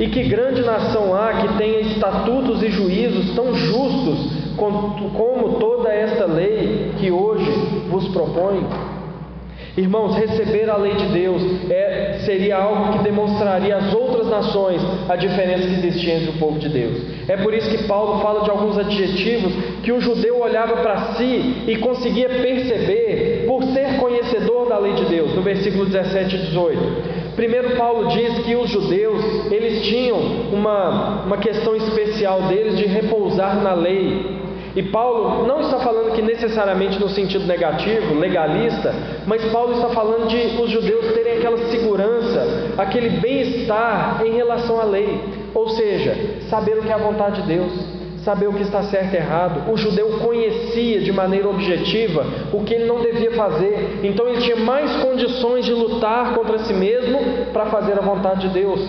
E 0.00 0.08
que 0.08 0.22
grande 0.22 0.62
nação 0.62 1.14
há 1.14 1.34
que 1.34 1.58
tenha 1.58 1.80
estatutos 1.80 2.62
e 2.62 2.70
juízos 2.70 3.34
tão 3.34 3.54
justos 3.54 4.26
como 4.56 5.58
toda 5.60 5.92
esta 5.92 6.24
lei 6.24 6.92
que 6.98 7.10
hoje 7.10 7.50
vos 7.90 8.08
propõe? 8.08 8.64
Irmãos, 9.76 10.14
receber 10.16 10.70
a 10.70 10.76
lei 10.76 10.94
de 10.94 11.06
Deus 11.06 11.42
é, 11.68 12.20
seria 12.24 12.58
algo 12.58 12.92
que 12.92 13.02
demonstraria 13.02 13.76
às 13.76 13.92
outras 13.92 14.28
nações 14.28 14.80
a 15.08 15.16
diferença 15.16 15.66
que 15.66 15.74
existia 15.74 16.14
entre 16.14 16.30
o 16.30 16.38
povo 16.38 16.60
de 16.60 16.68
Deus. 16.68 17.02
É 17.28 17.36
por 17.36 17.52
isso 17.52 17.68
que 17.68 17.84
Paulo 17.88 18.20
fala 18.22 18.44
de 18.44 18.50
alguns 18.50 18.78
adjetivos 18.78 19.52
que 19.82 19.90
o 19.90 20.00
judeu 20.00 20.40
olhava 20.40 20.76
para 20.76 21.14
si 21.14 21.64
e 21.66 21.76
conseguia 21.78 22.28
perceber 22.28 23.46
por 23.48 23.64
ser 23.64 23.98
conhecedor 23.98 24.68
da 24.68 24.78
lei 24.78 24.92
de 24.92 25.06
Deus, 25.06 25.34
no 25.34 25.42
versículo 25.42 25.86
17 25.86 26.36
e 26.36 26.38
18. 26.38 27.34
Primeiro 27.34 27.76
Paulo 27.76 28.10
diz 28.10 28.38
que 28.44 28.54
os 28.54 28.70
judeus, 28.70 29.50
eles 29.50 29.84
tinham 29.86 30.18
uma, 30.52 31.24
uma 31.24 31.36
questão 31.36 31.74
especial 31.74 32.42
deles 32.42 32.78
de 32.78 32.86
repousar 32.86 33.60
na 33.60 33.74
lei. 33.74 34.43
E 34.76 34.82
Paulo 34.82 35.46
não 35.46 35.60
está 35.60 35.78
falando 35.78 36.12
que 36.14 36.22
necessariamente 36.22 36.98
no 36.98 37.08
sentido 37.08 37.46
negativo, 37.46 38.14
legalista, 38.14 38.92
mas 39.26 39.44
Paulo 39.52 39.74
está 39.74 39.88
falando 39.90 40.26
de 40.28 40.60
os 40.60 40.70
judeus 40.70 41.12
terem 41.12 41.38
aquela 41.38 41.58
segurança, 41.70 42.72
aquele 42.76 43.20
bem-estar 43.20 44.22
em 44.26 44.32
relação 44.32 44.80
à 44.80 44.84
lei, 44.84 45.20
ou 45.54 45.68
seja, 45.68 46.16
saber 46.48 46.78
o 46.78 46.82
que 46.82 46.90
é 46.90 46.94
a 46.94 46.98
vontade 46.98 47.42
de 47.42 47.48
Deus, 47.48 47.72
saber 48.24 48.48
o 48.48 48.52
que 48.52 48.62
está 48.62 48.82
certo 48.84 49.14
e 49.14 49.16
errado. 49.16 49.70
O 49.70 49.76
judeu 49.76 50.18
conhecia 50.18 51.00
de 51.00 51.12
maneira 51.12 51.48
objetiva 51.48 52.26
o 52.52 52.64
que 52.64 52.74
ele 52.74 52.86
não 52.86 53.00
devia 53.00 53.30
fazer, 53.32 54.00
então 54.02 54.26
ele 54.26 54.40
tinha 54.40 54.56
mais 54.56 54.96
condições 54.96 55.64
de 55.64 55.72
lutar 55.72 56.34
contra 56.34 56.58
si 56.60 56.72
mesmo 56.72 57.20
para 57.52 57.66
fazer 57.66 57.96
a 57.96 58.02
vontade 58.02 58.48
de 58.48 58.54
Deus. 58.54 58.80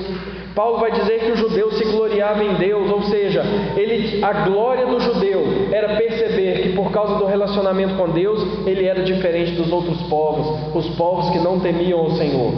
Paulo 0.56 0.80
vai 0.80 0.90
dizer 0.92 1.20
que 1.20 1.32
o 1.34 1.36
judeu 1.36 1.70
se 1.74 1.84
gloriava 1.84 2.42
em 2.42 2.54
Deus, 2.54 2.90
ou 2.90 3.04
seja, 3.04 3.44
ele, 3.76 4.24
a 4.24 4.32
glória 4.46 4.86
do 4.86 5.02
judeu 5.02 5.44
era 5.70 5.98
perceber 5.98 6.62
que 6.62 6.70
por 6.70 6.92
causa 6.92 7.16
do 7.16 7.26
relacionamento 7.26 7.96
com 7.96 8.10
Deus, 8.10 8.66
ele 8.66 8.86
era 8.86 9.04
diferente 9.04 9.52
dos 9.52 9.70
outros 9.70 10.02
povos, 10.04 10.74
os 10.74 10.96
povos 10.96 11.30
que 11.32 11.40
não 11.40 11.60
temiam 11.60 12.06
o 12.06 12.12
Senhor. 12.12 12.54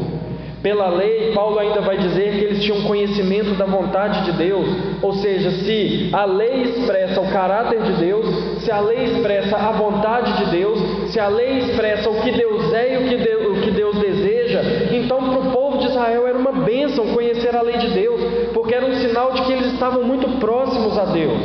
Pela 0.61 0.89
lei, 0.89 1.31
Paulo 1.33 1.57
ainda 1.59 1.81
vai 1.81 1.97
dizer 1.97 2.37
que 2.37 2.43
eles 2.43 2.63
tinham 2.63 2.81
conhecimento 2.81 3.55
da 3.55 3.65
vontade 3.65 4.25
de 4.25 4.37
Deus, 4.37 4.67
ou 5.01 5.13
seja, 5.13 5.49
se 5.51 6.09
a 6.13 6.25
lei 6.25 6.63
expressa 6.63 7.21
o 7.21 7.31
caráter 7.31 7.81
de 7.81 7.93
Deus, 7.93 8.25
se 8.63 8.71
a 8.71 8.79
lei 8.79 9.05
expressa 9.05 9.55
a 9.55 9.71
vontade 9.71 10.43
de 10.43 10.51
Deus, 10.51 10.79
se 11.11 11.19
a 11.19 11.27
lei 11.29 11.59
expressa 11.59 12.09
o 12.09 12.21
que 12.21 12.31
Deus 12.31 12.73
é 12.73 12.93
e 12.93 12.97
o 12.97 13.09
que 13.09 13.17
Deus, 13.17 13.57
o 13.57 13.61
que 13.61 13.71
Deus 13.71 13.97
deseja, 13.97 14.61
então 14.91 15.17
para 15.29 15.39
o 15.39 15.51
Israel 15.97 16.27
era 16.27 16.37
uma 16.37 16.51
bênção 16.51 17.07
conhecer 17.07 17.55
a 17.55 17.61
lei 17.61 17.77
de 17.77 17.89
Deus, 17.89 18.21
porque 18.53 18.73
era 18.73 18.85
um 18.85 18.93
sinal 18.95 19.33
de 19.33 19.41
que 19.43 19.51
eles 19.51 19.73
estavam 19.73 20.03
muito 20.03 20.39
próximos 20.39 20.97
a 20.97 21.05
Deus. 21.05 21.41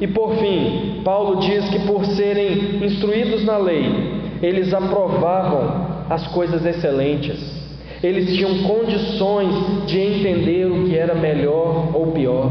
E 0.00 0.06
por 0.08 0.34
fim, 0.34 1.00
Paulo 1.04 1.40
diz 1.40 1.68
que 1.68 1.78
por 1.86 2.04
serem 2.04 2.84
instruídos 2.84 3.44
na 3.44 3.56
lei, 3.56 3.84
eles 4.42 4.74
aprovavam 4.74 6.04
as 6.10 6.26
coisas 6.28 6.66
excelentes. 6.66 7.62
Eles 8.02 8.34
tinham 8.34 8.64
condições 8.64 9.86
de 9.86 10.00
entender 10.00 10.66
o 10.66 10.88
que 10.88 10.96
era 10.96 11.14
melhor 11.14 11.90
ou 11.94 12.08
pior. 12.08 12.50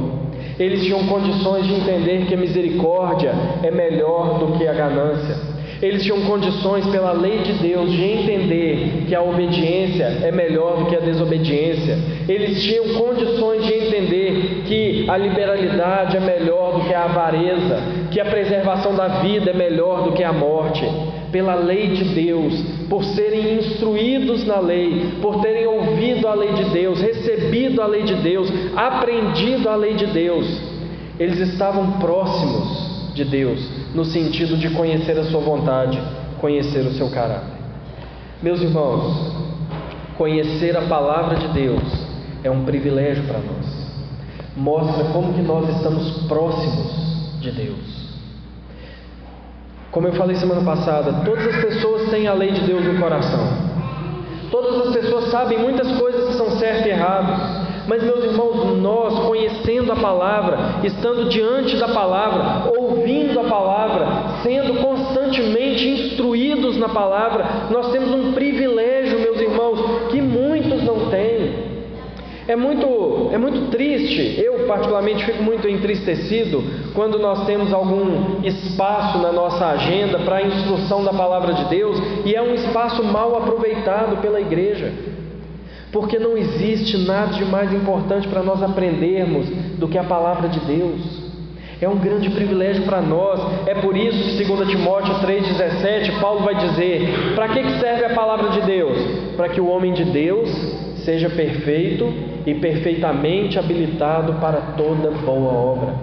Eles 0.57 0.83
tinham 0.83 1.05
condições 1.07 1.67
de 1.67 1.73
entender 1.73 2.25
que 2.25 2.33
a 2.33 2.37
misericórdia 2.37 3.33
é 3.61 3.69
melhor 3.69 4.39
do 4.39 4.57
que 4.57 4.65
a 4.65 4.73
ganância. 4.73 5.35
Eles 5.81 6.03
tinham 6.03 6.21
condições, 6.21 6.85
pela 6.87 7.11
lei 7.11 7.39
de 7.39 7.53
Deus, 7.53 7.91
de 7.91 8.03
entender 8.03 9.05
que 9.07 9.15
a 9.15 9.21
obediência 9.21 10.19
é 10.23 10.31
melhor 10.31 10.77
do 10.77 10.85
que 10.85 10.95
a 10.95 10.99
desobediência. 10.99 11.97
Eles 12.29 12.61
tinham 12.63 12.93
condições 12.93 13.65
de 13.65 13.73
entender 13.73 14.63
que 14.67 15.09
a 15.09 15.17
liberalidade 15.17 16.17
é 16.17 16.19
melhor 16.19 16.79
do 16.79 16.85
que 16.87 16.93
a 16.93 17.05
avareza, 17.05 17.79
que 18.11 18.19
a 18.19 18.25
preservação 18.25 18.95
da 18.95 19.07
vida 19.21 19.49
é 19.49 19.53
melhor 19.53 20.03
do 20.03 20.11
que 20.11 20.23
a 20.23 20.31
morte 20.31 20.85
pela 21.31 21.55
lei 21.55 21.87
de 21.87 22.03
Deus, 22.13 22.53
por 22.89 23.03
serem 23.03 23.55
instruídos 23.55 24.45
na 24.45 24.59
lei, 24.59 25.13
por 25.21 25.41
terem 25.41 25.65
ouvido 25.65 26.27
a 26.27 26.33
lei 26.33 26.53
de 26.53 26.65
Deus, 26.65 27.01
recebido 27.01 27.81
a 27.81 27.87
lei 27.87 28.03
de 28.03 28.15
Deus, 28.15 28.51
aprendido 28.75 29.69
a 29.69 29.75
lei 29.75 29.93
de 29.93 30.07
Deus, 30.07 30.45
eles 31.17 31.39
estavam 31.39 31.99
próximos 31.99 33.13
de 33.13 33.23
Deus, 33.25 33.59
no 33.93 34.05
sentido 34.05 34.57
de 34.57 34.69
conhecer 34.71 35.17
a 35.17 35.23
sua 35.25 35.41
vontade, 35.41 36.01
conhecer 36.39 36.79
o 36.81 36.93
seu 36.93 37.09
caráter. 37.09 37.59
Meus 38.41 38.61
irmãos, 38.61 39.33
conhecer 40.17 40.75
a 40.77 40.81
palavra 40.83 41.35
de 41.35 41.47
Deus 41.49 41.81
é 42.43 42.49
um 42.49 42.65
privilégio 42.65 43.23
para 43.25 43.39
nós. 43.39 43.81
Mostra 44.55 45.05
como 45.05 45.33
que 45.33 45.41
nós 45.41 45.69
estamos 45.75 46.27
próximos 46.27 47.39
de 47.39 47.51
Deus. 47.51 48.01
Como 49.91 50.07
eu 50.07 50.13
falei 50.13 50.35
semana 50.37 50.61
passada, 50.61 51.23
todas 51.25 51.47
as 51.47 51.61
pessoas 51.61 52.09
têm 52.09 52.27
a 52.27 52.33
lei 52.33 52.51
de 52.51 52.61
Deus 52.61 52.83
no 52.83 52.99
coração. 52.99 53.71
Todas 54.49 54.87
as 54.87 54.93
pessoas 54.93 55.25
sabem 55.25 55.59
muitas 55.59 55.91
coisas 55.99 56.29
que 56.29 56.33
são 56.33 56.51
certas 56.51 56.85
e 56.85 56.89
erradas. 56.89 57.61
Mas, 57.87 58.03
meus 58.03 58.23
irmãos, 58.23 58.77
nós, 58.79 59.19
conhecendo 59.25 59.91
a 59.91 59.95
palavra, 59.95 60.57
estando 60.83 61.29
diante 61.29 61.77
da 61.77 61.89
palavra, 61.89 62.70
ouvindo 62.91 63.39
a 63.39 63.43
palavra, 63.45 64.41
sendo 64.43 64.81
constantemente 64.81 65.87
instruídos 65.87 66.77
na 66.77 66.89
palavra, 66.89 67.67
nós 67.69 67.91
temos 67.91 68.11
um 68.11 68.33
privilégio, 68.33 69.19
meus 69.19 69.39
irmãos, 69.39 70.09
que 70.11 70.21
muitos 70.21 70.83
não 70.83 71.09
têm. 71.09 71.71
É 72.47 72.55
muito, 72.55 73.29
é 73.31 73.37
muito 73.37 73.69
triste, 73.69 74.41
eu 74.41 74.65
particularmente 74.67 75.23
fico 75.23 75.43
muito 75.43 75.69
entristecido 75.69 76.61
quando 76.93 77.19
nós 77.19 77.45
temos 77.45 77.71
algum 77.71 78.43
espaço 78.43 79.19
na 79.19 79.31
nossa 79.31 79.67
agenda 79.67 80.19
para 80.19 80.37
a 80.37 80.41
instrução 80.41 81.03
da 81.03 81.13
palavra 81.13 81.53
de 81.53 81.65
Deus 81.65 81.97
e 82.25 82.35
é 82.35 82.41
um 82.41 82.53
espaço 82.53 83.03
mal 83.03 83.37
aproveitado 83.37 84.21
pela 84.21 84.41
igreja. 84.41 84.91
Porque 85.91 86.17
não 86.17 86.37
existe 86.37 86.97
nada 86.97 87.33
de 87.33 87.45
mais 87.45 87.71
importante 87.73 88.27
para 88.27 88.41
nós 88.41 88.63
aprendermos 88.63 89.47
do 89.77 89.87
que 89.87 89.97
a 89.97 90.03
palavra 90.03 90.49
de 90.49 90.59
Deus. 90.61 91.20
É 91.81 91.89
um 91.89 91.97
grande 91.97 92.29
privilégio 92.29 92.85
para 92.85 93.01
nós. 93.01 93.39
É 93.65 93.73
por 93.73 93.97
isso 93.97 94.23
que, 94.23 94.37
segundo 94.37 94.67
Timóteo 94.67 95.15
3,17, 95.15 96.19
Paulo 96.19 96.41
vai 96.41 96.53
dizer: 96.53 97.33
para 97.33 97.47
que 97.47 97.79
serve 97.79 98.05
a 98.05 98.13
palavra 98.13 98.49
de 98.51 98.61
Deus? 98.61 98.97
Para 99.35 99.49
que 99.49 99.59
o 99.59 99.67
homem 99.67 99.91
de 99.91 100.05
Deus 100.05 100.47
seja 100.97 101.27
perfeito 101.27 102.13
e 102.45 102.53
perfeitamente 102.53 103.57
habilitado 103.57 104.33
para 104.33 104.57
toda 104.77 105.09
boa 105.09 105.51
obra. 105.51 105.95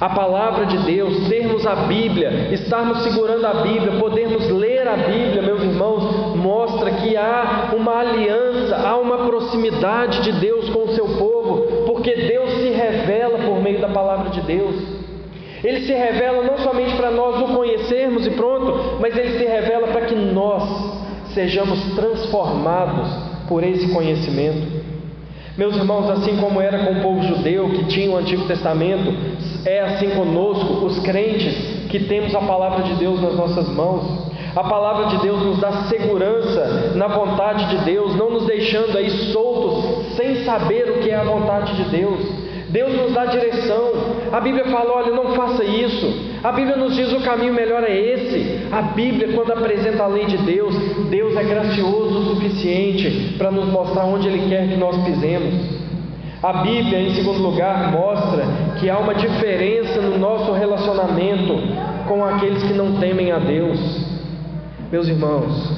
A 0.00 0.08
palavra 0.08 0.66
de 0.66 0.78
Deus, 0.78 1.28
termos 1.28 1.64
a 1.68 1.76
Bíblia, 1.86 2.48
estarmos 2.50 3.04
segurando 3.04 3.46
a 3.46 3.62
Bíblia, 3.62 4.00
podermos 4.00 4.50
ler 4.50 4.88
a 4.88 4.96
Bíblia, 4.96 5.40
meus 5.42 5.62
irmãos, 5.62 6.34
mostra 6.34 6.90
que 6.90 7.16
há 7.16 7.70
uma 7.76 8.00
aliança, 8.00 8.76
há 8.76 8.96
uma 8.96 9.18
proximidade 9.18 10.22
de 10.22 10.32
Deus 10.40 10.68
com 10.70 10.82
o 10.82 10.94
seu 10.94 11.06
povo, 11.16 11.84
porque 11.86 12.12
Deus 12.16 12.50
se 12.54 12.70
revela 12.70 13.38
por 13.38 13.62
meio 13.62 13.80
da 13.80 13.88
palavra 13.88 14.30
de 14.30 14.40
Deus. 14.40 15.01
Ele 15.62 15.86
se 15.86 15.92
revela 15.92 16.42
não 16.42 16.58
somente 16.58 16.96
para 16.96 17.10
nós 17.10 17.40
o 17.40 17.54
conhecermos 17.54 18.26
e 18.26 18.30
pronto, 18.30 18.98
mas 19.00 19.16
ele 19.16 19.38
se 19.38 19.44
revela 19.44 19.88
para 19.88 20.06
que 20.06 20.14
nós 20.14 21.32
sejamos 21.34 21.80
transformados 21.94 23.08
por 23.48 23.62
esse 23.62 23.92
conhecimento. 23.92 24.82
Meus 25.56 25.76
irmãos, 25.76 26.08
assim 26.10 26.36
como 26.38 26.60
era 26.60 26.78
com 26.78 26.92
o 26.92 27.02
povo 27.02 27.22
judeu 27.22 27.68
que 27.68 27.84
tinha 27.84 28.10
o 28.10 28.16
Antigo 28.16 28.46
Testamento, 28.46 29.12
é 29.66 29.80
assim 29.80 30.10
conosco, 30.10 30.84
os 30.86 30.98
crentes 31.00 31.86
que 31.88 32.00
temos 32.00 32.34
a 32.34 32.40
palavra 32.40 32.82
de 32.84 32.94
Deus 32.94 33.20
nas 33.20 33.36
nossas 33.36 33.68
mãos. 33.68 34.32
A 34.56 34.64
palavra 34.64 35.06
de 35.06 35.18
Deus 35.18 35.42
nos 35.42 35.60
dá 35.60 35.72
segurança 35.88 36.92
na 36.94 37.06
vontade 37.06 37.76
de 37.76 37.84
Deus, 37.84 38.16
não 38.16 38.30
nos 38.30 38.46
deixando 38.46 38.96
aí 38.96 39.10
soltos 39.10 40.16
sem 40.16 40.44
saber 40.44 40.90
o 40.90 41.00
que 41.00 41.10
é 41.10 41.16
a 41.16 41.24
vontade 41.24 41.74
de 41.76 41.84
Deus. 41.90 42.41
Deus 42.72 42.96
nos 42.96 43.12
dá 43.12 43.26
direção. 43.26 43.92
A 44.32 44.40
Bíblia 44.40 44.64
fala: 44.64 44.92
olha, 44.94 45.12
não 45.12 45.34
faça 45.34 45.62
isso. 45.62 46.32
A 46.42 46.50
Bíblia 46.50 46.76
nos 46.76 46.96
diz 46.96 47.12
o 47.12 47.20
caminho 47.20 47.52
melhor 47.52 47.84
é 47.84 47.94
esse. 47.94 48.66
A 48.72 48.80
Bíblia, 48.80 49.34
quando 49.34 49.52
apresenta 49.52 50.04
a 50.04 50.06
lei 50.06 50.24
de 50.24 50.38
Deus, 50.38 50.74
Deus 51.10 51.36
é 51.36 51.44
gracioso 51.44 52.18
o 52.18 52.34
suficiente 52.34 53.34
para 53.36 53.50
nos 53.50 53.66
mostrar 53.66 54.04
onde 54.04 54.26
Ele 54.26 54.48
quer 54.48 54.68
que 54.68 54.76
nós 54.76 54.96
pisemos. 55.04 55.82
A 56.42 56.54
Bíblia, 56.54 56.98
em 56.98 57.14
segundo 57.14 57.40
lugar, 57.40 57.92
mostra 57.92 58.44
que 58.80 58.88
há 58.88 58.98
uma 58.98 59.14
diferença 59.14 60.00
no 60.00 60.18
nosso 60.18 60.50
relacionamento 60.52 61.54
com 62.08 62.24
aqueles 62.24 62.62
que 62.62 62.72
não 62.72 62.98
temem 62.98 63.30
a 63.30 63.38
Deus. 63.38 63.78
Meus 64.90 65.06
irmãos, 65.06 65.70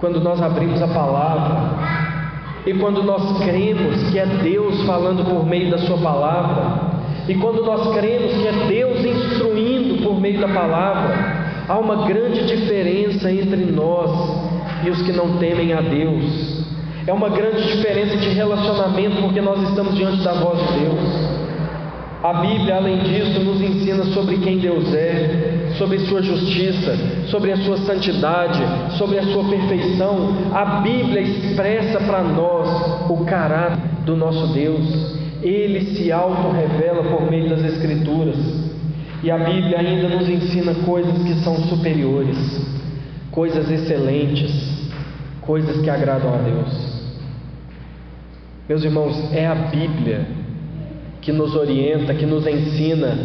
quando 0.00 0.18
nós 0.20 0.42
abrimos 0.42 0.82
a 0.82 0.88
palavra 0.88 1.89
e 2.66 2.74
quando 2.74 3.02
nós 3.02 3.38
cremos 3.44 4.10
que 4.10 4.18
é 4.18 4.26
Deus 4.26 4.82
falando 4.82 5.24
por 5.24 5.46
meio 5.46 5.70
da 5.70 5.78
Sua 5.78 5.98
palavra, 5.98 7.00
e 7.28 7.34
quando 7.36 7.64
nós 7.64 7.94
cremos 7.94 8.32
que 8.32 8.46
é 8.46 8.52
Deus 8.68 9.04
instruindo 9.04 10.02
por 10.02 10.20
meio 10.20 10.40
da 10.40 10.48
palavra, 10.48 11.64
há 11.68 11.78
uma 11.78 12.06
grande 12.06 12.46
diferença 12.46 13.30
entre 13.30 13.66
nós 13.66 14.10
e 14.84 14.90
os 14.90 15.00
que 15.02 15.12
não 15.12 15.38
temem 15.38 15.72
a 15.72 15.80
Deus. 15.80 16.60
É 17.06 17.12
uma 17.12 17.28
grande 17.30 17.66
diferença 17.66 18.16
de 18.16 18.28
relacionamento 18.28 19.22
porque 19.22 19.40
nós 19.40 19.62
estamos 19.68 19.94
diante 19.96 20.22
da 20.22 20.34
voz 20.34 20.58
de 20.58 20.80
Deus. 20.80 21.40
A 22.22 22.34
Bíblia, 22.34 22.76
além 22.76 22.98
disso, 22.98 23.40
nos 23.40 23.60
ensina 23.62 24.04
sobre 24.06 24.36
quem 24.38 24.58
Deus 24.58 24.92
é, 24.92 25.59
sobre 25.80 25.98
sua 26.00 26.20
justiça, 26.20 26.94
sobre 27.28 27.52
a 27.52 27.56
sua 27.56 27.78
santidade, 27.78 28.60
sobre 28.98 29.18
a 29.18 29.22
sua 29.22 29.48
perfeição. 29.48 30.36
A 30.52 30.82
Bíblia 30.82 31.22
expressa 31.22 31.98
para 32.00 32.22
nós 32.22 33.10
o 33.10 33.24
caráter 33.24 33.78
do 34.04 34.14
nosso 34.14 34.48
Deus. 34.48 35.16
Ele 35.42 35.96
se 35.96 36.12
auto-revela 36.12 37.04
por 37.04 37.30
meio 37.30 37.48
das 37.48 37.64
Escrituras. 37.64 38.36
E 39.22 39.30
a 39.30 39.38
Bíblia 39.38 39.78
ainda 39.78 40.10
nos 40.10 40.28
ensina 40.28 40.74
coisas 40.84 41.22
que 41.22 41.34
são 41.42 41.56
superiores, 41.56 42.36
coisas 43.30 43.70
excelentes, 43.70 44.86
coisas 45.40 45.80
que 45.80 45.88
agradam 45.88 46.34
a 46.34 46.38
Deus. 46.38 47.00
Meus 48.68 48.84
irmãos, 48.84 49.32
é 49.32 49.46
a 49.46 49.54
Bíblia 49.54 50.26
que 51.22 51.32
nos 51.32 51.54
orienta, 51.56 52.14
que 52.14 52.26
nos 52.26 52.46
ensina 52.46 53.18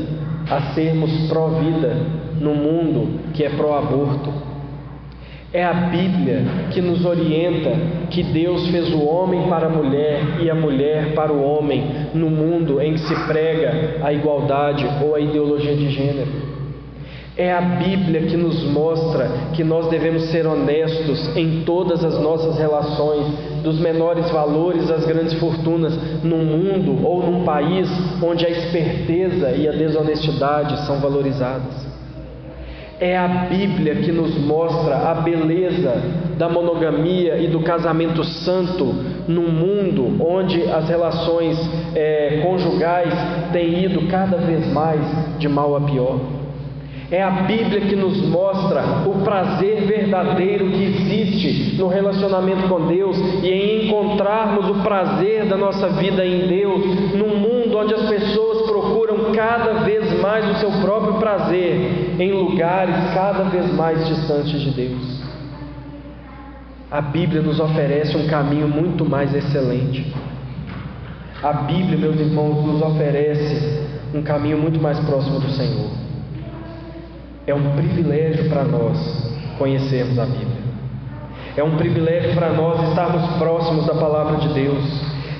a 0.49 0.73
sermos 0.73 1.11
pró-vida 1.27 2.24
no 2.39 2.53
mundo 2.53 3.19
que 3.33 3.43
é 3.43 3.49
pró-aborto. 3.49 4.55
É 5.53 5.63
a 5.63 5.73
Bíblia 5.73 6.43
que 6.71 6.81
nos 6.81 7.05
orienta 7.05 7.71
que 8.09 8.21
Deus 8.23 8.67
fez 8.67 8.93
o 8.93 9.05
homem 9.05 9.43
para 9.47 9.67
a 9.67 9.69
mulher 9.69 10.41
e 10.41 10.49
a 10.49 10.55
mulher 10.55 11.13
para 11.13 11.31
o 11.31 11.41
homem 11.41 12.09
no 12.13 12.29
mundo 12.29 12.81
em 12.81 12.93
que 12.93 12.99
se 12.99 13.15
prega 13.25 14.03
a 14.03 14.11
igualdade 14.11 14.85
ou 15.01 15.15
a 15.15 15.19
ideologia 15.19 15.75
de 15.75 15.89
gênero. 15.91 16.55
É 17.37 17.53
a 17.53 17.61
Bíblia 17.61 18.21
que 18.23 18.37
nos 18.37 18.63
mostra 18.63 19.29
que 19.53 19.63
nós 19.63 19.87
devemos 19.89 20.23
ser 20.23 20.47
honestos 20.47 21.35
em 21.35 21.63
todas 21.65 22.03
as 22.03 22.17
nossas 22.19 22.57
relações, 22.57 23.25
dos 23.61 23.79
menores 23.79 24.29
valores 24.31 24.89
às 24.89 25.05
grandes 25.05 25.33
fortunas, 25.33 25.97
num 26.23 26.45
mundo 26.45 27.05
ou 27.05 27.23
num 27.23 27.43
país 27.43 27.89
onde 28.21 28.45
a 28.45 28.49
esperteza 28.49 29.51
e 29.51 29.67
a 29.67 29.71
desonestidade 29.71 30.85
são 30.85 30.99
valorizadas. 30.99 31.94
É 32.99 33.17
a 33.17 33.27
Bíblia 33.49 33.95
que 33.95 34.11
nos 34.11 34.37
mostra 34.37 35.11
a 35.11 35.15
beleza 35.15 36.01
da 36.37 36.47
monogamia 36.47 37.37
e 37.37 37.47
do 37.47 37.59
casamento 37.59 38.23
santo 38.23 38.85
num 39.27 39.49
mundo 39.49 40.23
onde 40.23 40.63
as 40.63 40.87
relações 40.87 41.59
é, 41.93 42.39
conjugais 42.41 43.13
têm 43.51 43.83
ido 43.83 44.07
cada 44.07 44.37
vez 44.37 44.71
mais 44.71 45.01
de 45.37 45.49
mal 45.49 45.75
a 45.75 45.81
pior. 45.81 46.19
É 47.11 47.21
a 47.21 47.29
Bíblia 47.29 47.81
que 47.81 47.95
nos 47.95 48.19
mostra 48.29 48.81
o 49.05 49.23
prazer 49.23 49.81
verdadeiro 49.81 50.65
que 50.71 50.83
existe 50.83 51.75
no 51.77 51.87
relacionamento 51.87 52.67
com 52.67 52.87
Deus 52.87 53.17
e 53.43 53.47
em 53.47 53.85
encontrarmos 53.87 54.69
o 54.69 54.81
prazer 54.81 55.45
da 55.45 55.57
nossa 55.57 55.89
vida 55.89 56.25
em 56.25 56.47
Deus, 56.47 57.13
num 57.13 57.37
mundo 57.37 57.77
onde 57.77 57.93
as 57.93 58.09
pessoas 58.09 58.54
procuram 59.05 59.31
cada 59.33 59.83
vez 59.83 60.19
mais 60.19 60.49
o 60.49 60.59
seu 60.59 60.71
próprio 60.81 61.13
prazer 61.15 62.15
em 62.19 62.31
lugares 62.31 62.95
cada 63.13 63.43
vez 63.43 63.71
mais 63.73 64.07
distantes 64.07 64.61
de 64.61 64.71
Deus. 64.71 65.23
A 66.89 67.01
Bíblia 67.01 67.41
nos 67.41 67.59
oferece 67.59 68.17
um 68.17 68.27
caminho 68.27 68.67
muito 68.67 69.05
mais 69.05 69.33
excelente. 69.33 70.13
A 71.43 71.53
Bíblia, 71.53 71.97
meus 71.97 72.19
irmãos, 72.19 72.65
nos 72.65 72.81
oferece 72.81 73.85
um 74.13 74.21
caminho 74.21 74.57
muito 74.57 74.81
mais 74.81 74.99
próximo 75.01 75.39
do 75.39 75.49
Senhor. 75.51 75.89
É 77.45 77.53
um 77.53 77.75
privilégio 77.75 78.49
para 78.49 78.63
nós 78.63 78.97
conhecermos 79.57 80.17
a 80.17 80.25
Bíblia. 80.25 80.65
É 81.55 81.63
um 81.63 81.77
privilégio 81.77 82.33
para 82.33 82.49
nós 82.49 82.89
estarmos 82.89 83.37
próximos 83.37 83.85
da 83.85 83.93
palavra 83.93 84.37
de 84.37 84.53
Deus. 84.53 84.83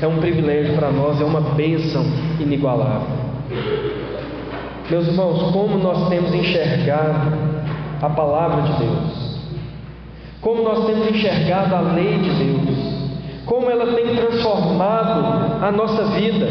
É 0.02 0.08
um 0.08 0.18
privilégio 0.18 0.76
para 0.76 0.92
nós, 0.92 1.20
é 1.20 1.24
uma 1.24 1.42
bênção 1.42 2.04
inigualável. 2.40 3.25
Meus 4.90 5.08
irmãos, 5.08 5.52
como 5.52 5.78
nós 5.78 6.10
temos 6.10 6.34
enxergado 6.34 7.34
a 8.02 8.10
palavra 8.10 8.62
de 8.64 8.80
Deus, 8.80 9.40
como 10.42 10.64
nós 10.64 10.86
temos 10.86 11.08
enxergado 11.10 11.76
a 11.76 11.82
lei 11.82 12.20
de 12.20 12.30
Deus, 12.30 13.46
como 13.46 13.70
ela 13.70 13.94
tem 13.94 14.16
transformado 14.16 15.64
a 15.66 15.72
nossa 15.72 16.06
vida, 16.16 16.48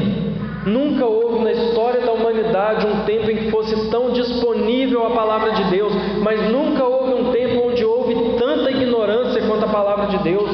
Nunca 0.67 1.05
houve 1.05 1.45
na 1.45 1.53
história 1.53 2.01
da 2.01 2.13
humanidade 2.13 2.87
um 2.87 3.05
tempo 3.05 3.31
em 3.31 3.37
que 3.37 3.51
fosse 3.51 3.91
tão 3.91 4.11
disponível 4.13 5.07
a 5.07 5.11
palavra 5.11 5.53
de 5.53 5.65
Deus, 5.65 5.93
mas 6.23 6.51
nunca 6.51 6.85
houve 6.85 7.15
um 7.15 7.33
tempo 7.33 7.69
onde 7.69 7.85
houve 7.85 8.15
tanta 8.39 8.71
ignorância 8.71 9.47
quanto 9.47 9.65
a 9.65 9.69
palavra 9.69 10.07
de 10.07 10.19
Deus, 10.19 10.51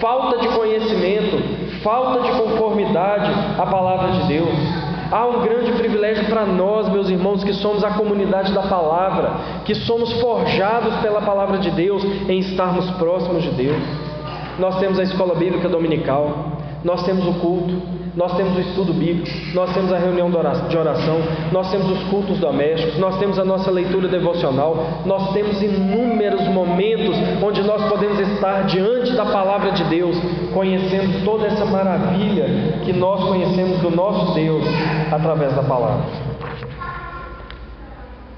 falta 0.00 0.38
de 0.38 0.48
conhecimento, 0.48 1.82
falta 1.82 2.20
de 2.20 2.38
conformidade 2.38 3.32
à 3.58 3.66
palavra 3.66 4.12
de 4.12 4.28
Deus. 4.28 4.77
Há 5.10 5.26
um 5.26 5.42
grande 5.42 5.72
privilégio 5.72 6.26
para 6.26 6.44
nós, 6.44 6.88
meus 6.90 7.08
irmãos, 7.08 7.42
que 7.42 7.54
somos 7.54 7.82
a 7.82 7.90
comunidade 7.90 8.52
da 8.52 8.62
palavra, 8.62 9.62
que 9.64 9.74
somos 9.74 10.12
forjados 10.20 10.96
pela 10.96 11.22
palavra 11.22 11.58
de 11.58 11.70
Deus 11.70 12.04
em 12.04 12.38
estarmos 12.40 12.90
próximos 12.92 13.42
de 13.42 13.50
Deus. 13.50 13.82
Nós 14.58 14.78
temos 14.78 14.98
a 14.98 15.02
escola 15.02 15.34
bíblica 15.34 15.68
dominical, 15.68 16.58
nós 16.84 17.04
temos 17.04 17.26
o 17.26 17.40
culto, 17.40 17.97
nós 18.18 18.36
temos 18.36 18.56
o 18.56 18.60
estudo 18.60 18.92
bíblico, 18.92 19.28
nós 19.54 19.72
temos 19.72 19.92
a 19.92 19.96
reunião 19.96 20.28
de 20.28 20.76
oração, 20.76 21.20
nós 21.52 21.70
temos 21.70 21.88
os 21.88 22.02
cultos 22.08 22.36
domésticos, 22.38 22.98
nós 22.98 23.16
temos 23.16 23.38
a 23.38 23.44
nossa 23.44 23.70
leitura 23.70 24.08
devocional, 24.08 25.04
nós 25.06 25.32
temos 25.32 25.62
inúmeros 25.62 26.42
momentos 26.48 27.14
onde 27.40 27.62
nós 27.62 27.80
podemos 27.88 28.18
estar 28.18 28.66
diante 28.66 29.12
da 29.12 29.24
palavra 29.24 29.70
de 29.70 29.84
Deus, 29.84 30.16
conhecendo 30.52 31.24
toda 31.24 31.46
essa 31.46 31.64
maravilha 31.64 32.80
que 32.84 32.92
nós 32.92 33.22
conhecemos 33.22 33.78
do 33.82 33.90
nosso 33.92 34.34
Deus 34.34 34.64
através 35.12 35.54
da 35.54 35.62
palavra. 35.62 36.04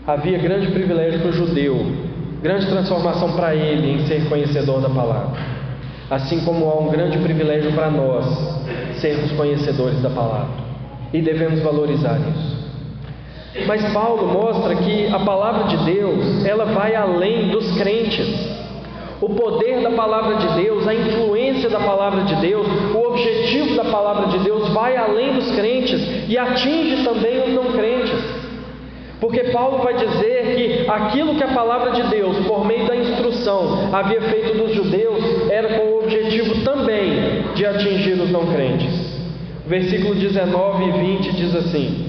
Havia 0.06 0.36
grande 0.36 0.72
privilégio 0.72 1.20
para 1.20 1.30
o 1.30 1.32
judeu, 1.32 1.86
grande 2.42 2.66
transformação 2.66 3.32
para 3.32 3.54
ele 3.54 3.92
em 3.92 4.06
ser 4.06 4.28
conhecedor 4.28 4.82
da 4.82 4.90
palavra 4.90 5.58
assim 6.10 6.40
como 6.40 6.68
há 6.68 6.80
um 6.80 6.88
grande 6.88 7.18
privilégio 7.18 7.72
para 7.72 7.88
nós 7.88 8.59
sermos 9.00 9.32
conhecedores 9.32 10.00
da 10.02 10.10
palavra 10.10 10.70
e 11.12 11.20
devemos 11.20 11.60
valorizar 11.60 12.18
isso. 12.18 12.60
Mas 13.66 13.92
Paulo 13.92 14.28
mostra 14.28 14.76
que 14.76 15.08
a 15.08 15.18
palavra 15.18 15.64
de 15.64 15.92
Deus, 15.92 16.44
ela 16.44 16.66
vai 16.66 16.94
além 16.94 17.48
dos 17.48 17.76
crentes. 17.76 18.28
O 19.20 19.28
poder 19.30 19.82
da 19.82 19.90
palavra 19.90 20.36
de 20.36 20.62
Deus, 20.62 20.86
a 20.86 20.94
influência 20.94 21.68
da 21.68 21.80
palavra 21.80 22.22
de 22.22 22.36
Deus, 22.36 22.66
o 22.94 23.08
objetivo 23.08 23.76
da 23.76 23.84
palavra 23.84 24.28
de 24.28 24.38
Deus 24.38 24.68
vai 24.68 24.96
além 24.96 25.34
dos 25.34 25.50
crentes 25.50 26.00
e 26.28 26.38
atinge 26.38 27.04
também 27.04 27.42
os 27.42 27.52
não 27.52 27.72
crentes. 27.72 28.40
Porque 29.20 29.44
Paulo 29.44 29.82
vai 29.82 29.94
dizer 29.94 30.54
que 30.56 30.90
aquilo 30.90 31.34
que 31.34 31.44
a 31.44 31.48
palavra 31.48 31.90
de 31.90 32.02
Deus, 32.04 32.38
por 32.46 32.64
meio 32.64 32.86
da 32.86 32.96
instrução, 32.96 33.90
havia 33.92 34.22
feito 34.22 34.56
dos 34.56 34.74
judeus, 34.74 35.22
era 35.60 35.78
com 35.78 35.84
o 35.84 35.98
objetivo 36.02 36.64
também 36.64 37.52
de 37.54 37.66
atingir 37.66 38.14
os 38.14 38.30
não 38.30 38.46
crentes. 38.46 39.10
Versículo 39.66 40.14
19 40.14 40.84
e 40.84 40.92
20 41.18 41.32
diz 41.36 41.54
assim: 41.54 42.06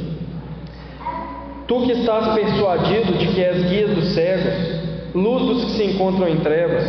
Tu 1.68 1.82
que 1.82 1.92
estás 1.92 2.34
persuadido 2.34 3.14
de 3.18 3.28
que 3.28 3.44
és 3.44 3.70
guia 3.70 3.88
dos 3.90 4.14
cegos, 4.14 4.82
luz 5.14 5.46
dos 5.46 5.66
que 5.66 5.72
se 5.72 5.84
encontram 5.84 6.28
em 6.28 6.38
trevas, 6.38 6.86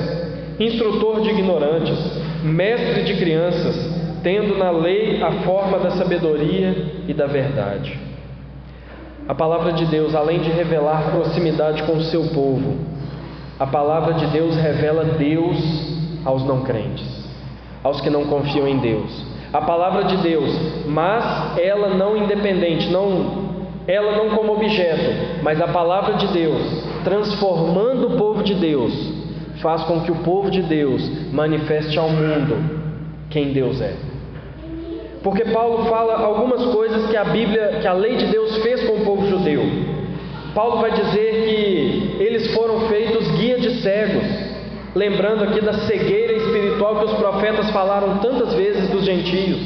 instrutor 0.59 1.21
de 1.21 1.31
ignorantes, 1.31 1.99
mestre 2.45 3.03
de 3.03 3.15
crianças, 3.17 3.77
tendo 4.23 4.57
na 4.57 4.71
lei 4.71 5.21
a 5.21 5.33
forma 5.45 5.79
da 5.79 5.91
sabedoria 5.91 6.75
e 7.09 7.13
da 7.13 7.27
verdade. 7.27 7.99
A 9.29 9.35
palavra 9.35 9.73
de 9.73 9.85
Deus, 9.87 10.15
além 10.15 10.41
de 10.41 10.51
revelar 10.51 11.11
proximidade 11.11 11.83
com 11.85 11.97
o 11.97 12.03
seu 12.03 12.25
povo, 12.29 12.77
a 13.59 13.67
palavra 13.67 14.15
de 14.15 14.27
Deus 14.29 14.57
revela 14.57 15.05
Deus 15.05 15.92
aos 16.25 16.45
não 16.45 16.63
crentes, 16.63 17.07
aos 17.83 18.01
que 18.01 18.11
não 18.11 18.25
confiam 18.25 18.67
em 18.67 18.79
Deus. 18.79 19.25
A 19.53 19.61
palavra 19.61 20.05
de 20.05 20.17
Deus, 20.19 20.51
mas 20.87 21.59
ela 21.59 21.91
não 21.91 22.17
independente, 22.17 22.89
não 22.91 23.53
ela 23.87 24.17
não 24.17 24.31
como 24.31 24.53
objeto, 24.53 25.43
mas 25.43 25.61
a 25.61 25.69
palavra 25.69 26.15
de 26.15 26.29
Deus, 26.29 26.85
transformando 27.03 28.15
o 28.15 28.17
povo 28.17 28.43
de 28.43 28.55
Deus, 28.55 28.93
faz 29.61 29.83
com 29.85 30.01
que 30.01 30.13
o 30.13 30.17
povo 30.17 30.51
de 30.51 30.63
Deus 30.63 31.33
manifeste 31.33 31.99
ao 31.99 32.09
mundo 32.09 32.81
quem 33.29 33.53
Deus 33.53 33.81
é. 33.81 33.95
Porque 35.23 35.45
Paulo 35.47 35.85
fala 35.87 36.17
algumas 36.17 36.65
coisas 36.67 37.09
que 37.11 37.17
a 37.17 37.25
Bíblia, 37.25 37.79
que 37.81 37.87
a 37.87 37.93
lei 37.93 38.17
de 38.17 38.27
Deus 38.27 38.57
fez 38.59 38.83
com 38.85 38.95
o 38.95 39.05
povo 39.05 39.27
judeu. 39.29 39.63
Paulo 40.55 40.81
vai 40.81 40.91
dizer 40.93 41.45
que 41.45 42.23
eles 42.23 42.53
foram 42.55 42.89
feitos 42.89 43.31
guia 43.33 43.59
de 43.59 43.81
cegos, 43.83 44.25
lembrando 44.95 45.45
aqui 45.45 45.61
da 45.61 45.73
cegueira 45.73 46.35
espiritual 46.35 46.97
que 46.97 47.05
os 47.07 47.15
profetas 47.15 47.71
falaram 47.71 48.19
tantas 48.19 48.55
vezes 48.55 48.91
dos 48.91 49.05
gentios. 49.05 49.61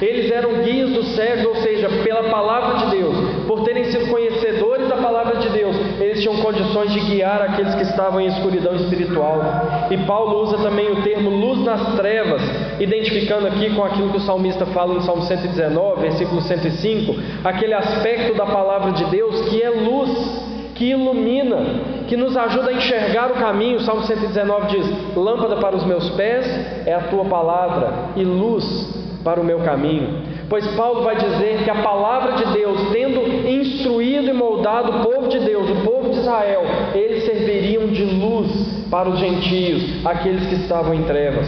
Eles 0.00 0.30
eram 0.30 0.62
guias 0.62 0.90
dos 0.90 1.14
cegos, 1.14 1.44
ou 1.44 1.56
seja, 1.56 1.88
pela 2.02 2.24
palavra 2.30 2.86
de 2.86 2.96
Deus, 2.96 3.14
por 3.46 3.64
terem 3.64 3.84
sido 3.84 4.08
conhecedores 4.08 4.88
da 4.88 4.96
palavra 4.96 5.36
de 5.36 5.50
Deus, 5.50 5.76
eles 6.00 6.22
tinham 6.22 6.36
condições 6.38 6.90
de 6.90 7.00
guiar 7.00 7.42
aqueles 7.42 7.74
que 7.74 7.82
estavam 7.82 8.18
em 8.18 8.26
escuridão 8.26 8.74
espiritual. 8.76 9.40
E 9.90 9.98
Paulo 10.06 10.42
usa 10.42 10.56
também 10.56 10.90
o 10.90 11.02
termo 11.02 11.28
luz 11.28 11.62
nas 11.62 11.96
trevas, 11.96 12.40
identificando 12.80 13.46
aqui 13.46 13.74
com 13.74 13.84
aquilo 13.84 14.10
que 14.10 14.16
o 14.16 14.20
salmista 14.20 14.64
fala 14.66 14.94
no 14.94 15.02
Salmo 15.02 15.22
119, 15.22 16.00
versículo 16.00 16.40
105, 16.40 17.14
aquele 17.44 17.74
aspecto 17.74 18.34
da 18.34 18.46
palavra 18.46 18.92
de 18.92 19.04
Deus 19.04 19.50
que 19.50 19.62
é 19.62 19.68
luz 19.68 20.49
que 20.80 20.86
ilumina, 20.86 21.58
que 22.08 22.16
nos 22.16 22.34
ajuda 22.34 22.70
a 22.70 22.72
enxergar 22.72 23.30
o 23.30 23.34
caminho. 23.34 23.76
O 23.76 23.80
Salmo 23.80 24.02
119 24.02 24.78
diz: 24.78 25.14
Lâmpada 25.14 25.56
para 25.56 25.76
os 25.76 25.84
meus 25.84 26.08
pés 26.10 26.46
é 26.86 26.94
a 26.94 27.02
tua 27.02 27.26
palavra 27.26 27.92
e 28.16 28.24
luz 28.24 28.64
para 29.22 29.38
o 29.38 29.44
meu 29.44 29.58
caminho. 29.58 30.22
Pois 30.48 30.66
Paulo 30.68 31.02
vai 31.02 31.16
dizer 31.16 31.64
que 31.64 31.70
a 31.70 31.82
palavra 31.82 32.32
de 32.32 32.52
Deus, 32.54 32.90
tendo 32.92 33.20
instruído 33.46 34.30
e 34.30 34.32
moldado 34.32 34.90
o 34.90 35.04
povo 35.04 35.28
de 35.28 35.40
Deus, 35.40 35.68
o 35.68 35.84
povo 35.84 36.08
de 36.08 36.20
Israel, 36.20 36.62
eles 36.94 37.24
serviriam 37.24 37.86
de 37.88 38.04
luz 38.04 38.50
para 38.90 39.06
os 39.06 39.18
gentios, 39.18 40.04
aqueles 40.06 40.46
que 40.46 40.54
estavam 40.54 40.94
em 40.94 41.02
trevas. 41.02 41.46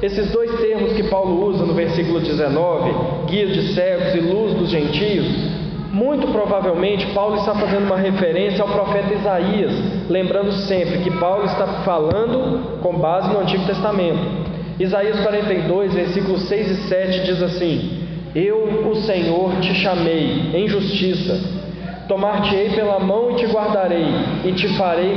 Esses 0.00 0.30
dois 0.30 0.60
termos 0.60 0.92
que 0.92 1.02
Paulo 1.02 1.44
usa 1.48 1.66
no 1.66 1.74
versículo 1.74 2.20
19, 2.20 3.26
guia 3.26 3.48
de 3.48 3.74
cegos 3.74 4.14
e 4.14 4.20
luz 4.20 4.54
dos 4.54 4.70
gentios, 4.70 5.26
muito 5.92 6.28
provavelmente 6.28 7.06
Paulo 7.12 7.36
está 7.36 7.54
fazendo 7.54 7.84
uma 7.84 7.96
referência 7.96 8.62
ao 8.62 8.68
profeta 8.68 9.12
Isaías, 9.12 9.72
lembrando 10.08 10.52
sempre 10.52 10.98
que 10.98 11.10
Paulo 11.18 11.44
está 11.46 11.66
falando 11.84 12.80
com 12.80 12.96
base 12.96 13.28
no 13.32 13.40
Antigo 13.40 13.66
Testamento. 13.66 14.50
Isaías 14.78 15.20
42, 15.20 15.92
versículos 15.92 16.42
6 16.48 16.70
e 16.70 16.74
7 16.88 17.24
diz 17.24 17.42
assim: 17.42 18.02
Eu, 18.34 18.88
o 18.88 18.96
Senhor, 19.02 19.56
te 19.60 19.74
chamei 19.74 20.52
em 20.54 20.68
justiça, 20.68 21.38
tomar-te-ei 22.06 22.70
pela 22.70 22.98
mão 23.00 23.32
e 23.32 23.34
te 23.34 23.46
guardarei, 23.46 24.06
e 24.44 24.52
te 24.52 24.68
farei 24.78 25.16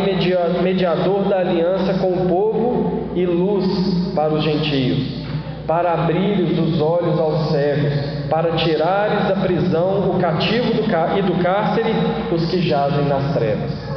mediador 0.62 1.23
da 1.29 1.39
aliança 1.39 1.93
com 1.99 2.12
o 2.12 2.27
povo 2.27 3.09
e 3.15 3.25
luz 3.25 4.12
para 4.15 4.33
os 4.33 4.43
gentios, 4.43 5.23
para 5.67 5.93
abrires 5.93 6.57
os 6.57 6.81
olhos 6.81 7.19
aos 7.19 7.51
cegos, 7.51 8.12
para 8.29 8.51
tirares 8.53 9.27
da 9.27 9.36
prisão 9.36 10.09
o 10.09 10.19
cativo 10.19 10.73
do 10.73 10.83
e 10.83 11.21
do 11.21 11.43
cárcere 11.43 11.93
os 12.31 12.49
que 12.49 12.62
jazem 12.62 13.05
nas 13.05 13.33
trevas. 13.33 13.93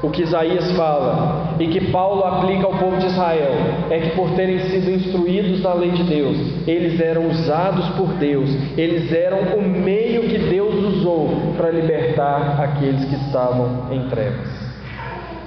O 0.00 0.10
que 0.10 0.22
Isaías 0.22 0.70
fala 0.76 1.56
e 1.58 1.66
que 1.66 1.90
Paulo 1.90 2.22
aplica 2.24 2.66
ao 2.66 2.74
povo 2.74 2.98
de 2.98 3.06
Israel 3.06 3.50
é 3.90 3.98
que, 3.98 4.10
por 4.10 4.30
terem 4.30 4.60
sido 4.60 4.90
instruídos 4.92 5.60
na 5.60 5.74
lei 5.74 5.90
de 5.90 6.04
Deus, 6.04 6.36
eles 6.68 7.00
eram 7.00 7.26
usados 7.26 7.88
por 7.96 8.06
Deus, 8.14 8.48
eles 8.76 9.12
eram 9.12 9.38
o 9.56 9.62
meio 9.62 10.22
que 10.22 10.38
Deus 10.38 10.74
usou 10.74 11.54
para 11.56 11.70
libertar 11.70 12.60
aqueles 12.62 13.04
que 13.06 13.16
estavam 13.16 13.88
em 13.90 14.08
trevas. 14.08 14.68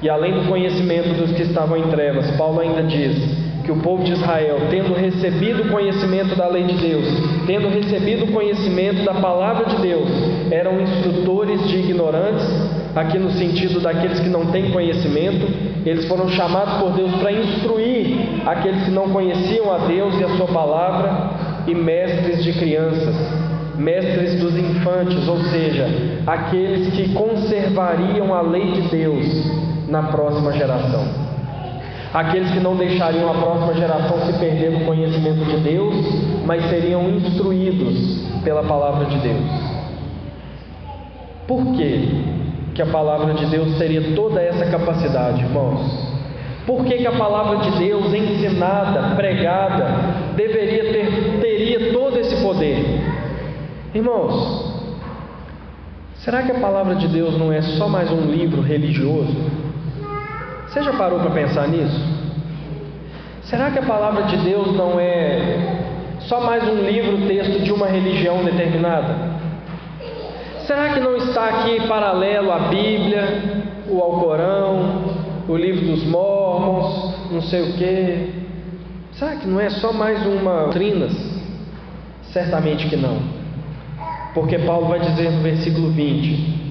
E 0.01 0.09
além 0.09 0.33
do 0.33 0.49
conhecimento 0.49 1.13
dos 1.13 1.31
que 1.31 1.43
estavam 1.43 1.77
em 1.77 1.83
trevas, 1.83 2.29
Paulo 2.31 2.59
ainda 2.59 2.83
diz 2.83 3.40
que 3.71 3.77
o 3.77 3.81
povo 3.81 4.03
de 4.03 4.11
Israel, 4.11 4.67
tendo 4.69 4.93
recebido 4.93 5.63
o 5.63 5.69
conhecimento 5.69 6.35
da 6.35 6.47
lei 6.47 6.63
de 6.63 6.75
Deus, 6.75 7.05
tendo 7.47 7.69
recebido 7.69 8.25
o 8.25 8.31
conhecimento 8.31 9.03
da 9.05 9.13
palavra 9.13 9.65
de 9.65 9.77
Deus, 9.77 10.09
eram 10.51 10.81
instrutores 10.81 11.65
de 11.69 11.77
ignorantes, 11.77 12.45
aqui 12.95 13.17
no 13.17 13.31
sentido 13.31 13.79
daqueles 13.79 14.19
que 14.19 14.29
não 14.29 14.47
têm 14.47 14.71
conhecimento, 14.71 15.47
eles 15.85 16.05
foram 16.07 16.27
chamados 16.29 16.73
por 16.81 16.91
Deus 16.91 17.11
para 17.15 17.31
instruir 17.31 18.41
aqueles 18.45 18.83
que 18.83 18.91
não 18.91 19.09
conheciam 19.09 19.73
a 19.73 19.77
Deus 19.79 20.19
e 20.19 20.23
a 20.23 20.29
sua 20.35 20.47
palavra, 20.47 21.61
e 21.67 21.73
mestres 21.73 22.43
de 22.43 22.51
crianças, 22.53 23.15
mestres 23.77 24.39
dos 24.39 24.57
infantes, 24.57 25.27
ou 25.27 25.37
seja, 25.45 25.87
aqueles 26.27 26.93
que 26.93 27.13
conservariam 27.13 28.33
a 28.33 28.41
lei 28.41 28.71
de 28.71 28.81
Deus 28.89 29.87
na 29.87 30.03
próxima 30.03 30.51
geração 30.53 31.20
aqueles 32.13 32.51
que 32.51 32.59
não 32.59 32.75
deixariam 32.75 33.29
a 33.29 33.35
próxima 33.35 33.73
geração 33.73 34.19
se 34.25 34.33
perder 34.39 34.71
no 34.71 34.85
conhecimento 34.85 35.45
de 35.45 35.57
Deus, 35.57 35.95
mas 36.45 36.69
seriam 36.69 37.09
instruídos 37.09 38.27
pela 38.43 38.63
palavra 38.63 39.05
de 39.05 39.17
Deus. 39.17 39.71
Por 41.47 41.73
que, 41.73 42.23
que 42.73 42.81
a 42.81 42.85
palavra 42.87 43.33
de 43.33 43.45
Deus 43.45 43.77
teria 43.77 44.15
toda 44.15 44.41
essa 44.41 44.65
capacidade, 44.65 45.41
irmãos? 45.41 46.11
Por 46.65 46.85
que, 46.85 46.97
que 46.97 47.07
a 47.07 47.11
palavra 47.13 47.57
de 47.57 47.79
Deus 47.79 48.13
ensinada, 48.13 49.15
pregada, 49.15 49.87
deveria 50.35 50.91
ter, 50.91 51.39
teria 51.41 51.91
todo 51.91 52.19
esse 52.19 52.41
poder? 52.43 53.01
Irmãos, 53.93 54.71
será 56.17 56.43
que 56.43 56.51
a 56.51 56.59
palavra 56.59 56.95
de 56.95 57.07
Deus 57.07 57.37
não 57.37 57.51
é 57.51 57.61
só 57.61 57.89
mais 57.89 58.11
um 58.11 58.31
livro 58.31 58.61
religioso? 58.61 59.60
Você 60.71 60.83
já 60.83 60.93
parou 60.93 61.19
para 61.19 61.31
pensar 61.31 61.67
nisso? 61.67 61.99
Será 63.43 63.71
que 63.71 63.79
a 63.79 63.81
palavra 63.81 64.23
de 64.23 64.37
Deus 64.37 64.73
não 64.73 64.97
é 64.97 65.89
só 66.21 66.39
mais 66.39 66.65
um 66.65 66.75
livro, 66.75 67.27
texto 67.27 67.61
de 67.61 67.73
uma 67.73 67.87
religião 67.87 68.41
determinada? 68.41 69.13
Será 70.59 70.93
que 70.93 71.01
não 71.01 71.17
está 71.17 71.43
aqui 71.49 71.85
paralelo 71.89 72.53
à 72.53 72.59
Bíblia, 72.69 73.65
o 73.89 73.99
Alcorão, 73.99 75.01
o 75.49 75.57
livro 75.57 75.85
dos 75.87 76.05
Mormons, 76.05 77.29
não 77.29 77.41
sei 77.41 77.63
o 77.63 77.73
quê? 77.73 78.29
Será 79.11 79.35
que 79.35 79.47
não 79.47 79.59
é 79.59 79.69
só 79.71 79.91
mais 79.91 80.25
uma 80.25 80.61
doutrinas? 80.61 81.11
Certamente 82.31 82.87
que 82.87 82.95
não. 82.95 83.17
Porque 84.33 84.57
Paulo 84.59 84.87
vai 84.87 85.01
dizer 85.01 85.31
no 85.31 85.41
versículo 85.41 85.91
20: 85.91 86.70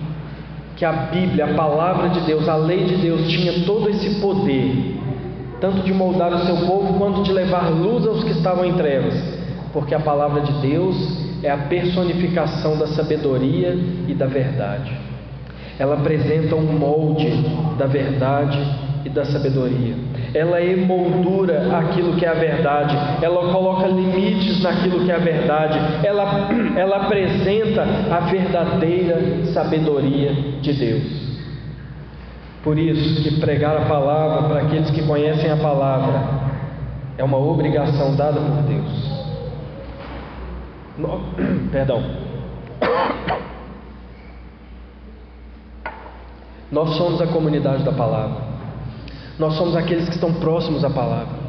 que 0.80 0.84
a 0.86 0.92
Bíblia, 0.92 1.44
a 1.44 1.54
palavra 1.54 2.08
de 2.08 2.20
Deus, 2.20 2.48
a 2.48 2.56
lei 2.56 2.84
de 2.86 2.96
Deus 2.96 3.28
tinha 3.28 3.66
todo 3.66 3.90
esse 3.90 4.18
poder, 4.18 4.96
tanto 5.60 5.82
de 5.82 5.92
moldar 5.92 6.32
o 6.32 6.38
seu 6.46 6.56
povo 6.66 6.94
quanto 6.94 7.22
de 7.22 7.30
levar 7.30 7.68
luz 7.68 8.06
aos 8.06 8.24
que 8.24 8.30
estavam 8.30 8.64
em 8.64 8.72
trevas, 8.72 9.12
porque 9.74 9.94
a 9.94 10.00
palavra 10.00 10.40
de 10.40 10.52
Deus 10.66 10.96
é 11.42 11.50
a 11.50 11.58
personificação 11.58 12.78
da 12.78 12.86
sabedoria 12.86 13.78
e 14.08 14.14
da 14.14 14.24
verdade. 14.24 14.90
Ela 15.78 15.96
apresenta 15.96 16.56
um 16.56 16.78
molde 16.78 17.30
da 17.76 17.84
verdade 17.84 18.58
e 19.04 19.10
da 19.10 19.26
sabedoria. 19.26 19.94
Ela 20.32 20.62
emoldura 20.62 21.76
aquilo 21.76 22.16
que 22.16 22.24
é 22.24 22.28
a 22.28 22.34
verdade, 22.34 22.96
ela 23.22 23.52
coloca 23.52 23.86
limites 23.86 24.62
naquilo 24.62 25.04
que 25.04 25.10
é 25.10 25.16
a 25.16 25.18
verdade, 25.18 25.78
ela, 26.04 26.48
ela 26.76 26.96
apresenta 27.04 27.82
a 27.82 28.20
verdadeira 28.20 29.46
sabedoria 29.52 30.32
de 30.60 30.72
Deus. 30.72 31.30
Por 32.62 32.78
isso 32.78 33.22
que 33.22 33.40
pregar 33.40 33.76
a 33.76 33.86
palavra 33.86 34.48
para 34.48 34.60
aqueles 34.62 34.90
que 34.90 35.02
conhecem 35.06 35.50
a 35.50 35.56
palavra 35.56 36.22
é 37.16 37.24
uma 37.24 37.38
obrigação 37.38 38.14
dada 38.14 38.40
por 38.40 38.62
Deus. 38.62 39.10
No, 40.98 41.20
perdão. 41.72 42.02
Nós 46.70 46.90
somos 46.96 47.20
a 47.20 47.26
comunidade 47.26 47.82
da 47.82 47.92
palavra. 47.92 48.49
Nós 49.40 49.54
somos 49.54 49.74
aqueles 49.74 50.06
que 50.06 50.16
estão 50.16 50.34
próximos 50.34 50.84
à 50.84 50.90
palavra. 50.90 51.40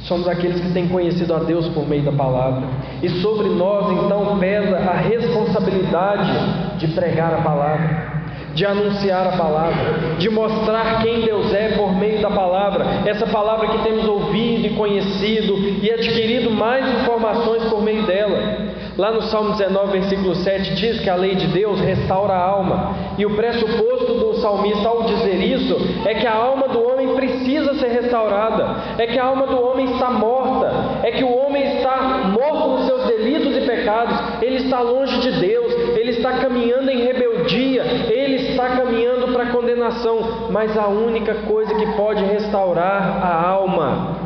Somos 0.00 0.28
aqueles 0.28 0.60
que 0.60 0.70
têm 0.70 0.86
conhecido 0.86 1.32
a 1.34 1.38
Deus 1.38 1.66
por 1.68 1.88
meio 1.88 2.02
da 2.02 2.12
palavra. 2.12 2.68
E 3.02 3.08
sobre 3.22 3.48
nós 3.48 3.90
então 3.90 4.38
pesa 4.38 4.76
a 4.76 4.92
responsabilidade 4.92 6.76
de 6.76 6.88
pregar 6.88 7.32
a 7.32 7.38
palavra, 7.38 8.22
de 8.54 8.66
anunciar 8.66 9.28
a 9.28 9.38
palavra, 9.38 10.16
de 10.18 10.28
mostrar 10.28 11.02
quem 11.02 11.22
Deus 11.22 11.50
é 11.54 11.70
por 11.70 11.96
meio 11.96 12.20
da 12.20 12.30
palavra. 12.30 12.84
Essa 13.06 13.26
palavra 13.26 13.66
que 13.68 13.78
temos 13.82 14.06
ouvido 14.06 14.66
e 14.66 14.70
conhecido 14.74 15.54
e 15.82 15.90
adquirido 15.90 16.50
mais 16.50 16.86
informações 17.00 17.64
por 17.64 17.82
meio 17.82 18.02
dela. 18.02 18.76
Lá 18.98 19.10
no 19.10 19.22
Salmo 19.22 19.52
19, 19.52 19.92
versículo 19.92 20.34
7, 20.34 20.74
diz 20.74 21.00
que 21.00 21.08
a 21.08 21.14
lei 21.14 21.34
de 21.34 21.46
Deus 21.46 21.80
restaura 21.80 22.34
a 22.34 22.44
alma. 22.44 22.94
E 23.16 23.24
o 23.24 23.34
pressuposto 23.36 24.12
do 24.12 24.27
salmista 24.40 24.88
ao 24.88 25.02
dizer 25.04 25.36
isso 25.36 25.76
é 26.04 26.14
que 26.14 26.26
a 26.26 26.34
alma 26.34 26.68
do 26.68 26.82
homem 26.86 27.14
precisa 27.14 27.74
ser 27.74 27.88
restaurada, 27.88 28.76
é 28.98 29.06
que 29.06 29.18
a 29.18 29.24
alma 29.24 29.46
do 29.46 29.60
homem 29.62 29.86
está 29.92 30.10
morta, 30.10 31.00
é 31.02 31.10
que 31.12 31.24
o 31.24 31.36
homem 31.36 31.76
está 31.76 32.30
morto 32.32 32.68
nos 32.68 32.86
seus 32.86 33.06
delitos 33.06 33.56
e 33.56 33.60
pecados, 33.66 34.42
ele 34.42 34.56
está 34.56 34.80
longe 34.80 35.20
de 35.20 35.32
Deus, 35.40 35.72
ele 35.96 36.10
está 36.10 36.32
caminhando 36.38 36.90
em 36.90 37.04
rebeldia, 37.04 37.82
ele 38.08 38.36
está 38.50 38.76
caminhando 38.76 39.32
para 39.32 39.44
a 39.44 39.52
condenação. 39.52 40.48
Mas 40.50 40.76
a 40.76 40.88
única 40.88 41.34
coisa 41.46 41.74
que 41.74 41.86
pode 41.92 42.24
restaurar 42.24 43.20
a 43.22 43.48
alma 43.48 44.16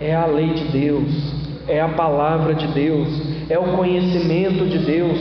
é 0.00 0.14
a 0.14 0.26
lei 0.26 0.50
de 0.50 0.64
Deus, 0.64 1.34
é 1.68 1.80
a 1.80 1.88
palavra 1.88 2.54
de 2.54 2.66
Deus 2.68 3.40
é 3.50 3.58
o 3.58 3.76
conhecimento 3.76 4.64
de 4.64 4.78
Deus. 4.78 5.18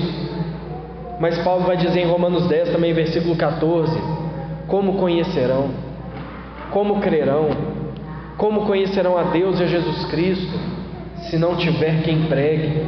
Mas 1.19 1.37
Paulo 1.39 1.65
vai 1.65 1.75
dizer 1.75 1.99
em 1.99 2.07
Romanos 2.07 2.47
10, 2.47 2.69
também, 2.69 2.93
versículo 2.93 3.35
14: 3.35 3.91
Como 4.69 4.93
conhecerão? 4.93 5.71
Como 6.71 7.01
crerão? 7.01 7.49
Como 8.37 8.65
conhecerão 8.65 9.17
a 9.17 9.23
Deus 9.23 9.59
e 9.59 9.63
a 9.63 9.67
Jesus 9.67 10.05
Cristo, 10.05 10.57
se 11.29 11.37
não 11.37 11.55
tiver 11.55 12.03
quem 12.03 12.27
pregue? 12.27 12.85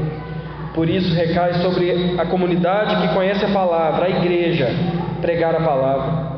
Por 0.75 0.87
isso 0.87 1.13
recai 1.13 1.55
sobre 1.55 2.15
a 2.19 2.25
comunidade 2.27 3.01
que 3.01 3.13
conhece 3.13 3.43
a 3.43 3.49
palavra, 3.49 4.05
a 4.05 4.09
igreja, 4.09 4.69
pregar 5.21 5.55
a 5.55 5.61
palavra. 5.61 6.31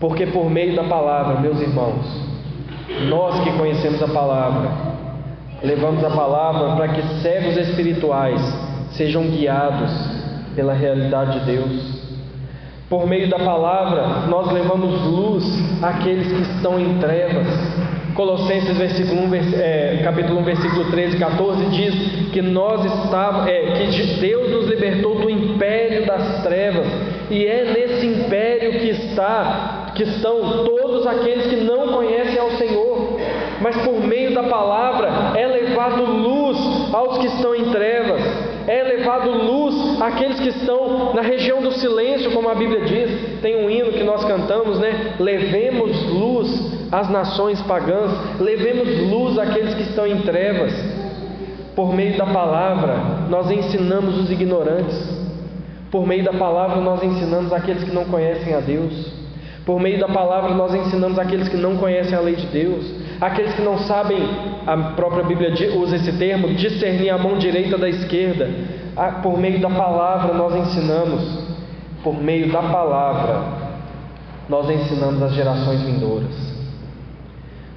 Porque 0.00 0.26
por 0.26 0.50
meio 0.50 0.74
da 0.74 0.84
palavra, 0.84 1.40
meus 1.40 1.60
irmãos, 1.60 2.04
nós 3.08 3.40
que 3.44 3.52
conhecemos 3.52 4.02
a 4.02 4.08
palavra, 4.08 4.70
levamos 5.62 6.02
a 6.04 6.10
palavra 6.10 6.74
para 6.74 6.88
que 6.88 7.02
cegos 7.22 7.56
espirituais 7.56 8.40
sejam 8.90 9.22
guiados 9.28 9.90
pela 10.54 10.74
realidade 10.74 11.38
de 11.38 11.46
Deus. 11.46 11.99
Por 12.90 13.06
meio 13.06 13.30
da 13.30 13.38
palavra, 13.38 14.26
nós 14.26 14.50
levamos 14.50 15.00
luz 15.02 15.44
àqueles 15.80 16.26
que 16.26 16.42
estão 16.42 16.76
em 16.76 16.98
trevas. 16.98 17.46
Colossenses 18.16 18.76
versículo 18.76 19.26
1, 19.26 19.34
é, 19.54 20.00
capítulo 20.02 20.40
1, 20.40 20.42
versículo 20.42 20.90
13 20.90 21.14
e 21.14 21.20
14 21.20 21.66
diz 21.66 22.30
que 22.32 22.42
nós 22.42 22.84
estávamos, 22.84 23.46
é, 23.46 23.86
que 23.92 24.02
Deus 24.20 24.50
nos 24.50 24.68
libertou 24.68 25.20
do 25.20 25.30
império 25.30 26.04
das 26.04 26.42
trevas, 26.42 26.84
e 27.30 27.46
é 27.46 27.72
nesse 27.72 28.06
império 28.06 28.72
que 28.80 28.88
está, 28.88 29.92
que 29.94 30.02
estão 30.02 30.64
todos 30.64 31.06
aqueles 31.06 31.46
que 31.46 31.56
não 31.60 31.92
conhecem 31.92 32.40
ao 32.40 32.50
Senhor. 32.50 33.20
Mas 33.60 33.76
por 33.84 34.00
meio 34.04 34.34
da 34.34 34.42
palavra 34.42 35.38
é 35.38 35.46
levado 35.46 36.02
luz 36.02 36.58
aos 36.92 37.18
que 37.18 37.26
estão 37.26 37.54
em 37.54 37.66
trevas, 37.66 38.20
é 38.66 38.82
levado 38.82 39.30
luz 40.10 40.14
àqueles 40.14 40.40
que 40.40 40.48
estão 40.48 41.14
na 41.14 41.22
região 41.22 41.62
do 41.62 41.72
silêncio, 41.72 42.32
como 42.32 42.48
a 42.48 42.54
Bíblia 42.54 42.82
diz. 42.82 43.40
Tem 43.40 43.64
um 43.64 43.70
hino 43.70 43.92
que 43.92 44.02
nós 44.02 44.24
cantamos, 44.24 44.78
né? 44.78 45.14
Levemos 45.18 46.06
luz 46.06 46.90
às 46.90 47.08
nações 47.08 47.60
pagãs, 47.62 48.10
levemos 48.40 49.10
luz 49.10 49.38
àqueles 49.38 49.74
que 49.74 49.82
estão 49.82 50.06
em 50.06 50.20
trevas. 50.22 50.72
Por 51.74 51.94
meio 51.94 52.18
da 52.18 52.26
palavra, 52.26 52.96
nós 53.28 53.50
ensinamos 53.50 54.18
os 54.18 54.30
ignorantes. 54.30 55.20
Por 55.90 56.06
meio 56.06 56.24
da 56.24 56.32
palavra, 56.32 56.80
nós 56.80 57.02
ensinamos 57.02 57.52
aqueles 57.52 57.84
que 57.84 57.92
não 57.92 58.04
conhecem 58.04 58.54
a 58.54 58.60
Deus. 58.60 59.20
Por 59.64 59.80
meio 59.80 60.00
da 60.00 60.08
palavra, 60.08 60.54
nós 60.54 60.74
ensinamos 60.74 61.18
aqueles 61.18 61.48
que 61.48 61.56
não 61.56 61.76
conhecem 61.76 62.16
a 62.16 62.20
lei 62.20 62.34
de 62.34 62.46
Deus. 62.46 62.84
Aqueles 63.20 63.54
que 63.54 63.62
não 63.62 63.78
sabem, 63.80 64.18
a 64.66 64.76
própria 64.94 65.22
Bíblia 65.24 65.52
usa 65.76 65.96
esse 65.96 66.12
termo, 66.12 66.54
discernir 66.54 67.10
a 67.10 67.18
mão 67.18 67.36
direita 67.36 67.76
da 67.76 67.88
esquerda. 67.88 68.48
Por 69.22 69.38
meio 69.38 69.60
da 69.60 69.70
palavra, 69.70 70.34
nós 70.34 70.54
ensinamos. 70.54 71.50
Por 72.02 72.14
meio 72.14 72.50
da 72.50 72.62
palavra, 72.62 73.42
nós 74.48 74.70
ensinamos 74.70 75.22
as 75.22 75.34
gerações 75.34 75.82
vindouras. 75.82 76.50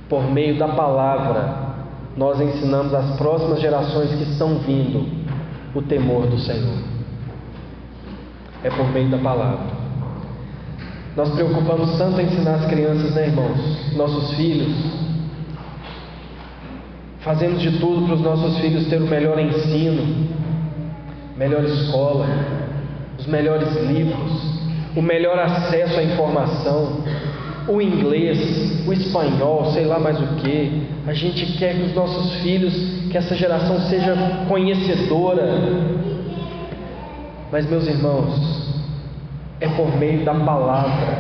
Por 0.08 0.24
meio 0.32 0.58
da 0.58 0.70
palavra, 0.70 1.74
nós 2.16 2.40
ensinamos 2.40 2.94
às 2.94 3.18
próximas 3.18 3.60
gerações 3.60 4.14
que 4.16 4.24
estão 4.24 4.60
vindo 4.60 5.06
o 5.76 5.82
temor 5.82 6.28
do 6.28 6.40
Senhor 6.40 6.94
é 8.64 8.70
por 8.70 8.88
meio 8.92 9.10
da 9.10 9.18
palavra. 9.18 9.84
Nós 11.16 11.30
preocupamos 11.32 11.98
tanto 11.98 12.20
em 12.20 12.26
ensinar 12.26 12.56
as 12.56 12.66
crianças, 12.66 13.14
né, 13.14 13.28
irmãos? 13.28 13.94
Nossos 13.96 14.34
filhos. 14.36 15.13
Fazemos 17.24 17.62
de 17.62 17.80
tudo 17.80 18.06
para 18.06 18.16
os 18.16 18.22
nossos 18.22 18.58
filhos 18.60 18.88
ter 18.88 19.02
o 19.02 19.08
melhor 19.08 19.40
ensino, 19.40 20.28
melhor 21.38 21.64
escola, 21.64 22.28
os 23.18 23.26
melhores 23.28 23.74
livros, 23.88 24.60
o 24.96 25.02
melhor 25.02 25.40
acesso 25.40 26.00
à 26.00 26.04
informação, 26.04 27.04
o 27.68 27.82
inglês, 27.82 28.86
o 28.86 28.94
espanhol, 28.94 29.72
sei 29.72 29.86
lá 29.86 30.00
mais 30.00 30.20
o 30.20 30.28
que. 30.36 30.84
A 31.08 31.14
gente 31.14 31.58
quer 31.58 31.76
que 31.76 31.84
os 31.84 31.96
nossos 31.96 32.42
filhos, 32.42 32.74
que 33.10 33.18
essa 33.18 33.36
geração 33.36 33.80
seja 33.82 34.16
conhecedora 34.48 36.04
mas, 37.54 37.70
meus 37.70 37.86
irmãos, 37.86 38.74
é 39.62 39.68
por 39.68 39.96
meio 40.00 40.26
da 40.26 40.34
palavra 40.34 41.20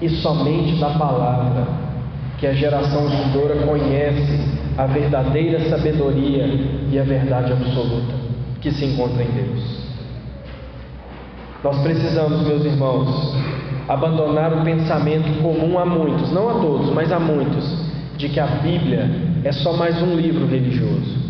e 0.00 0.08
somente 0.08 0.80
da 0.80 0.88
palavra 0.94 1.66
que 2.38 2.46
a 2.46 2.54
geração 2.54 3.06
vindoura 3.06 3.56
conhece 3.66 4.59
a 4.80 4.86
verdadeira 4.86 5.68
sabedoria 5.68 6.46
e 6.90 6.98
a 6.98 7.02
verdade 7.02 7.52
absoluta 7.52 8.14
que 8.62 8.70
se 8.70 8.86
encontra 8.86 9.22
em 9.22 9.30
Deus. 9.30 9.90
Nós 11.62 11.82
precisamos, 11.82 12.46
meus 12.46 12.64
irmãos, 12.64 13.36
abandonar 13.86 14.54
o 14.54 14.64
pensamento 14.64 15.42
comum 15.42 15.78
a 15.78 15.84
muitos, 15.84 16.32
não 16.32 16.48
a 16.48 16.54
todos, 16.54 16.94
mas 16.94 17.12
a 17.12 17.20
muitos, 17.20 17.90
de 18.16 18.30
que 18.30 18.40
a 18.40 18.46
Bíblia 18.46 19.06
é 19.44 19.52
só 19.52 19.74
mais 19.74 20.00
um 20.00 20.14
livro 20.14 20.46
religioso. 20.46 21.28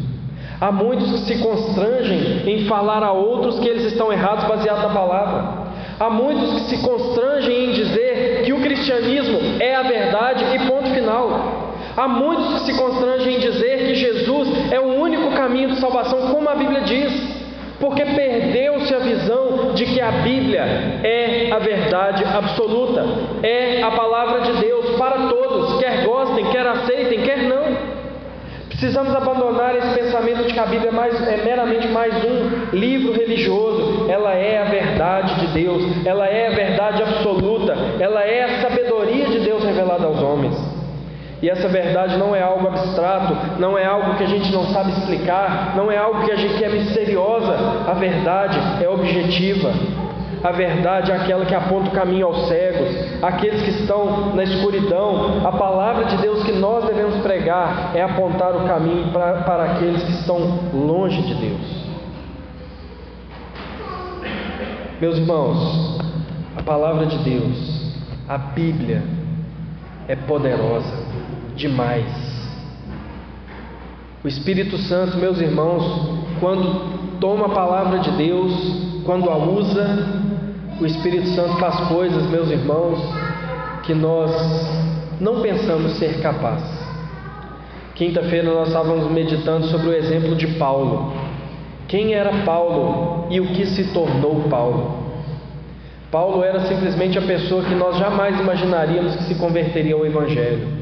Há 0.60 0.70
muitos 0.70 1.10
que 1.10 1.34
se 1.34 1.42
constrangem 1.42 2.48
em 2.48 2.66
falar 2.66 3.02
a 3.02 3.10
outros 3.10 3.58
que 3.58 3.66
eles 3.66 3.86
estão 3.86 4.12
errados 4.12 4.44
baseado 4.44 4.82
na 4.82 4.94
palavra. 4.94 5.70
Há 5.98 6.08
muitos 6.08 6.52
que 6.52 6.76
se 6.76 6.82
constrangem 6.84 7.70
em 7.70 7.72
dizer 7.72 8.42
que 8.44 8.52
o 8.52 8.60
cristianismo 8.60 9.40
é 9.58 9.74
a 9.74 9.82
verdade 9.82 10.44
e 10.54 10.58
ponto 10.68 10.88
final. 10.94 11.59
Há 12.00 12.08
muitos 12.08 12.54
que 12.54 12.72
se 12.72 12.78
constrangem 12.78 13.36
em 13.36 13.40
dizer 13.40 13.76
que 13.86 13.94
Jesus 13.94 14.72
é 14.72 14.80
o 14.80 15.02
único 15.02 15.32
caminho 15.32 15.68
de 15.68 15.80
salvação, 15.80 16.32
como 16.32 16.48
a 16.48 16.54
Bíblia 16.54 16.80
diz, 16.80 17.12
porque 17.78 18.02
perdeu-se 18.06 18.94
a 18.94 19.00
visão 19.00 19.74
de 19.74 19.84
que 19.84 20.00
a 20.00 20.10
Bíblia 20.10 20.62
é 21.04 21.52
a 21.52 21.58
verdade 21.58 22.24
absoluta, 22.24 23.04
é 23.42 23.82
a 23.82 23.90
palavra 23.90 24.40
de 24.40 24.52
Deus 24.62 24.96
para 24.96 25.28
todos, 25.28 25.78
quer 25.78 26.06
gostem, 26.06 26.46
quer 26.46 26.66
aceitem, 26.66 27.20
quer 27.20 27.42
não. 27.42 27.90
Precisamos 28.70 29.14
abandonar 29.14 29.76
esse 29.76 29.94
pensamento 30.00 30.44
de 30.44 30.54
que 30.54 30.58
a 30.58 30.64
Bíblia 30.64 30.88
é, 30.88 30.94
mais, 30.94 31.28
é 31.28 31.44
meramente 31.44 31.86
mais 31.88 32.14
um 32.24 32.74
livro 32.74 33.12
religioso. 33.12 34.06
Ela 34.08 34.32
é 34.32 34.56
a 34.56 34.64
verdade 34.64 35.38
de 35.40 35.46
Deus, 35.48 35.82
ela 36.06 36.26
é 36.26 36.46
a 36.46 36.50
verdade 36.52 37.02
absoluta, 37.02 37.76
ela 37.98 38.24
é 38.24 38.44
a 38.44 38.62
sabedoria 38.62 39.26
de 39.26 39.40
Deus 39.40 39.62
revelada 39.62 40.06
aos 40.06 40.22
homens. 40.22 40.69
E 41.42 41.48
essa 41.48 41.68
verdade 41.68 42.18
não 42.18 42.36
é 42.36 42.42
algo 42.42 42.66
abstrato, 42.68 43.58
não 43.58 43.76
é 43.76 43.84
algo 43.86 44.14
que 44.16 44.24
a 44.24 44.28
gente 44.28 44.52
não 44.52 44.66
sabe 44.66 44.90
explicar, 44.92 45.74
não 45.74 45.90
é 45.90 45.96
algo 45.96 46.24
que 46.24 46.30
a 46.30 46.36
gente 46.36 46.54
que 46.54 46.64
é 46.64 46.68
misteriosa. 46.68 47.56
A 47.88 47.94
verdade 47.94 48.58
é 48.84 48.88
objetiva. 48.88 49.72
A 50.42 50.52
verdade 50.52 51.12
é 51.12 51.16
aquela 51.16 51.44
que 51.44 51.54
aponta 51.54 51.88
o 51.88 51.92
caminho 51.92 52.26
aos 52.26 52.48
cegos, 52.48 53.22
aqueles 53.22 53.62
que 53.62 53.70
estão 53.70 54.34
na 54.34 54.42
escuridão. 54.42 55.46
A 55.46 55.52
palavra 55.52 56.06
de 56.06 56.16
Deus 56.18 56.42
que 56.44 56.52
nós 56.52 56.84
devemos 56.86 57.16
pregar 57.22 57.92
é 57.94 58.02
apontar 58.02 58.56
o 58.56 58.66
caminho 58.66 59.10
para, 59.12 59.42
para 59.42 59.64
aqueles 59.64 60.02
que 60.02 60.12
estão 60.12 60.38
longe 60.72 61.22
de 61.22 61.34
Deus. 61.34 61.80
Meus 65.00 65.16
irmãos, 65.16 65.98
a 66.56 66.62
palavra 66.62 67.06
de 67.06 67.18
Deus, 67.18 67.94
a 68.28 68.36
Bíblia, 68.36 69.02
é 70.08 70.16
poderosa 70.16 71.09
demais. 71.60 72.06
O 74.24 74.28
Espírito 74.28 74.76
Santo, 74.78 75.16
meus 75.18 75.40
irmãos, 75.40 76.18
quando 76.40 77.18
toma 77.20 77.46
a 77.46 77.50
palavra 77.50 78.00
de 78.00 78.10
Deus, 78.12 79.02
quando 79.04 79.30
a 79.30 79.36
usa, 79.36 79.86
o 80.80 80.86
Espírito 80.86 81.28
Santo 81.28 81.56
faz 81.58 81.88
coisas, 81.88 82.28
meus 82.30 82.50
irmãos, 82.50 82.98
que 83.82 83.94
nós 83.94 84.30
não 85.20 85.40
pensamos 85.40 85.92
ser 85.92 86.20
capazes. 86.20 86.80
Quinta-feira 87.94 88.50
nós 88.50 88.68
estávamos 88.68 89.10
meditando 89.10 89.66
sobre 89.66 89.88
o 89.88 89.94
exemplo 89.94 90.34
de 90.34 90.46
Paulo. 90.58 91.12
Quem 91.86 92.14
era 92.14 92.44
Paulo 92.44 93.26
e 93.30 93.40
o 93.40 93.48
que 93.48 93.66
se 93.66 93.92
tornou 93.92 94.48
Paulo? 94.48 95.00
Paulo 96.10 96.42
era 96.42 96.60
simplesmente 96.60 97.18
a 97.18 97.22
pessoa 97.22 97.62
que 97.62 97.74
nós 97.74 97.96
jamais 97.98 98.38
imaginaríamos 98.40 99.16
que 99.16 99.24
se 99.24 99.34
converteria 99.36 99.94
ao 99.94 100.06
Evangelho. 100.06 100.79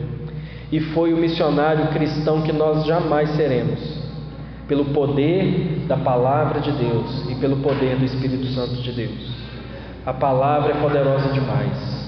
E 0.71 0.81
foi 0.81 1.15
o 1.15 1.17
missionário 1.17 1.89
cristão 1.89 2.43
que 2.43 2.53
nós 2.53 2.85
jamais 2.85 3.31
seremos, 3.31 3.81
pelo 4.67 4.87
poder 4.87 5.85
da 5.89 5.97
palavra 5.97 6.61
de 6.61 6.73
Deus 6.73 7.31
e 7.31 7.35
pelo 7.37 7.57
poder 7.57 7.97
do 7.97 8.05
Espírito 8.05 8.47
Santo 8.49 8.75
de 8.83 8.93
Deus. 8.93 9.39
A 10.05 10.13
palavra 10.13 10.73
é 10.73 10.81
poderosa 10.81 11.33
demais. 11.33 11.99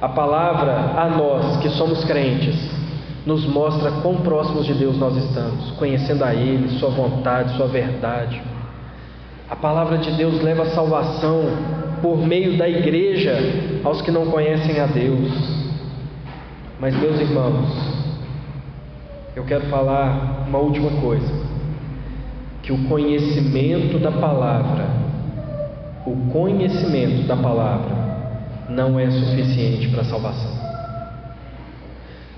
A 0.00 0.08
palavra 0.08 0.72
a 1.00 1.08
nós 1.08 1.56
que 1.58 1.70
somos 1.70 2.04
crentes 2.04 2.54
nos 3.24 3.46
mostra 3.46 3.90
quão 4.02 4.16
próximos 4.16 4.66
de 4.66 4.74
Deus 4.74 4.98
nós 4.98 5.16
estamos, 5.16 5.70
conhecendo 5.72 6.22
a 6.22 6.34
Ele, 6.34 6.78
Sua 6.78 6.90
vontade, 6.90 7.56
Sua 7.56 7.66
verdade. 7.66 8.42
A 9.48 9.56
palavra 9.56 9.98
de 9.98 10.10
Deus 10.12 10.42
leva 10.42 10.64
a 10.64 10.70
salvação 10.70 11.42
por 12.02 12.18
meio 12.18 12.58
da 12.58 12.68
igreja 12.68 13.34
aos 13.82 14.02
que 14.02 14.10
não 14.10 14.26
conhecem 14.26 14.78
a 14.80 14.86
Deus. 14.86 15.63
Mas, 16.84 16.94
meus 17.00 17.18
irmãos, 17.18 17.66
eu 19.34 19.42
quero 19.44 19.64
falar 19.70 20.44
uma 20.46 20.58
última 20.58 20.90
coisa: 21.00 21.32
que 22.62 22.74
o 22.74 22.84
conhecimento 22.84 23.98
da 23.98 24.12
palavra 24.12 24.86
o 26.06 26.30
conhecimento 26.30 27.26
da 27.26 27.36
palavra 27.36 27.88
não 28.68 29.00
é 29.00 29.10
suficiente 29.10 29.88
para 29.88 30.02
a 30.02 30.04
salvação. 30.04 30.50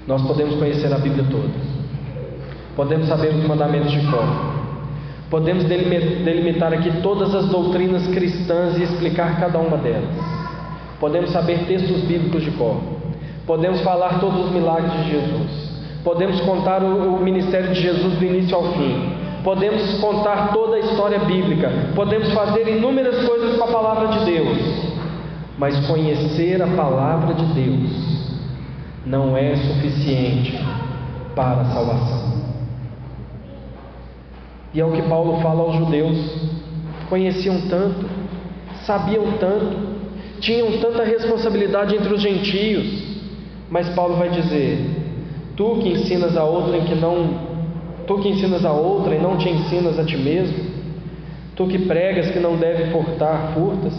Nós 0.07 0.23
podemos 0.23 0.55
conhecer 0.55 0.95
a 0.95 0.99
Bíblia 0.99 1.25
toda, 1.29 1.51
podemos 2.77 3.09
saber 3.09 3.35
os 3.35 3.45
mandamentos 3.49 3.91
de 3.91 4.07
cor, 4.07 4.55
podemos 5.29 5.65
delimitar 5.65 6.73
aqui 6.73 7.03
todas 7.03 7.35
as 7.35 7.49
doutrinas 7.49 8.07
cristãs 8.15 8.79
e 8.79 8.85
explicar 8.85 9.41
cada 9.41 9.59
uma 9.59 9.77
delas, 9.77 10.15
podemos 11.01 11.33
saber 11.33 11.67
textos 11.67 12.03
bíblicos 12.03 12.45
de 12.45 12.53
cor, 12.53 12.96
podemos 13.47 13.81
falar 13.83 14.19
todos 14.21 14.47
os 14.47 14.53
milagres 14.53 14.93
de 14.93 15.11
Jesus, 15.11 15.67
podemos 16.03 16.41
contar 16.41 16.83
o 16.83 17.19
ministério 17.19 17.73
de 17.73 17.81
Jesus 17.81 18.19
do 18.19 18.25
início 18.25 18.57
ao 18.57 18.73
fim, 18.73 19.13
podemos 19.45 19.99
contar 20.01 20.53
toda 20.53 20.77
a 20.77 20.81
história 20.81 21.21
bíblica, 21.21 21.71
podemos 21.95 22.33
fazer 22.33 22.69
inúmeras 22.77 23.25
coisas 23.27 23.57
com 23.57 23.65
a 23.65 23.69
palavra 23.69 24.09
de 24.09 24.25
Deus, 24.25 24.59
Mas 25.59 25.87
conhecer 25.87 26.61
a 26.61 26.67
palavra 26.67 27.33
de 27.33 27.47
Deus 27.55 28.37
não 29.07 29.37
é 29.37 29.57
suficiente 29.57 30.59
para 31.35 31.63
a 31.63 31.65
salvação. 31.67 32.37
E 34.75 34.81
é 34.81 34.85
o 34.85 34.93
que 34.93 35.03
Paulo 35.03 35.41
fala 35.41 35.63
aos 35.63 35.77
judeus: 35.77 36.19
conheciam 37.09 37.59
tanto, 37.71 38.05
sabiam 38.85 39.25
tanto, 39.39 39.97
tinham 40.41 40.79
tanta 40.79 41.05
responsabilidade 41.05 41.97
entre 41.97 42.13
os 42.13 42.21
gentios, 42.21 43.06
mas 43.71 43.89
Paulo 43.91 44.17
vai 44.17 44.31
dizer: 44.31 44.79
tu 45.57 45.79
que 45.83 45.91
ensinas 45.91 46.37
a 46.37 46.43
que 46.87 46.95
não 46.95 47.57
tu 48.07 48.19
que 48.19 48.29
ensinas 48.29 48.65
a 48.65 48.73
outra 48.73 49.15
e 49.15 49.19
não 49.19 49.37
te 49.37 49.49
ensinas 49.49 49.99
a 49.99 50.05
ti 50.05 50.17
mesmo, 50.17 50.65
tu 51.57 51.67
que 51.67 51.79
pregas 51.79 52.31
que 52.31 52.39
não 52.39 52.57
deve 52.57 52.93
furtar, 52.93 53.53
furtas, 53.53 53.93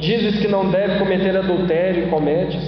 dizes 0.00 0.40
que 0.40 0.48
não 0.48 0.70
deve 0.70 0.98
cometer 0.98 1.36
adultério 1.36 2.04
e 2.04 2.10
cometes, 2.10 2.60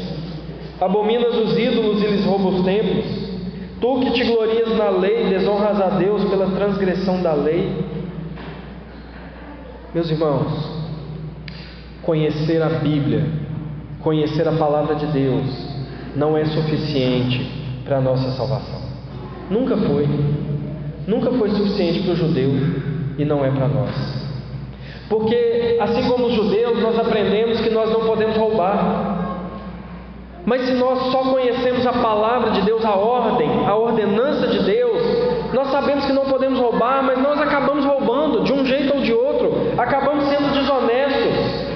abominas 0.81 1.37
os 1.37 1.59
ídolos 1.59 2.02
e 2.02 2.07
lhes 2.07 2.24
roubas 2.24 2.61
os 2.61 2.64
templos, 2.64 3.05
tu 3.81 4.00
que 4.00 4.12
te 4.12 4.24
glorias 4.24 4.76
na 4.76 4.90
lei, 4.90 5.24
desonras 5.28 5.81
a 5.81 5.90
Deus 5.90 6.24
pela 6.31 6.46
transgressão 6.46 7.22
da 7.22 7.35
lei. 7.35 7.70
Meus 9.94 10.11
irmãos, 10.11 10.83
conhecer 12.02 12.62
a 12.62 12.68
Bíblia, 12.68 13.26
conhecer 14.00 14.48
a 14.48 14.52
palavra 14.52 14.94
de 14.94 15.07
Deus, 15.09 15.72
não 16.14 16.37
é 16.37 16.44
suficiente 16.44 17.51
para 17.85 17.98
a 17.98 18.01
nossa 18.01 18.31
salvação. 18.33 18.81
Nunca 19.51 19.77
foi. 19.77 20.09
Nunca 21.07 21.31
foi 21.33 21.51
suficiente 21.51 22.03
para 22.03 22.12
o 22.12 22.16
judeu 22.16 22.51
e 23.18 23.25
não 23.25 23.44
é 23.44 23.51
para 23.51 23.68
nós. 23.68 24.22
Porque, 25.09 25.77
assim 25.81 26.09
como 26.09 26.27
os 26.27 26.35
judeus, 26.35 26.81
nós 26.81 26.98
aprendemos 26.98 27.61
que 27.61 27.70
nós 27.70 27.90
não 27.90 28.07
podemos 28.07 28.37
roubar. 28.37 29.20
Mas 30.44 30.62
se 30.62 30.72
nós 30.72 31.12
só 31.12 31.31
conhecemos 31.31 31.87
a 31.87 31.92
palavra 31.92 32.51
de 32.53 32.62
Deus, 32.62 32.85
a 32.85 32.94
ordem, 32.94 33.48
a 33.66 33.77
ordenança 33.77 34.48
de 34.48 34.61
Deus, 34.61 35.53
nós 35.53 35.70
sabemos 35.70 36.05
que 36.05 36.12
não 36.12 36.25
podemos 36.25 36.59
roubar, 36.59 37.03
mas 37.03 37.18
nós 37.18 37.40
acabamos 37.40 37.85
roubando 37.85 38.42
de 38.42 38.53
um 38.53 38.64
jeito 38.64 38.94
ou 38.94 39.03
de 39.03 39.12
outro, 39.12 39.53
acabamos 39.77 40.25
sendo 40.29 40.53
desonestos. 40.53 41.72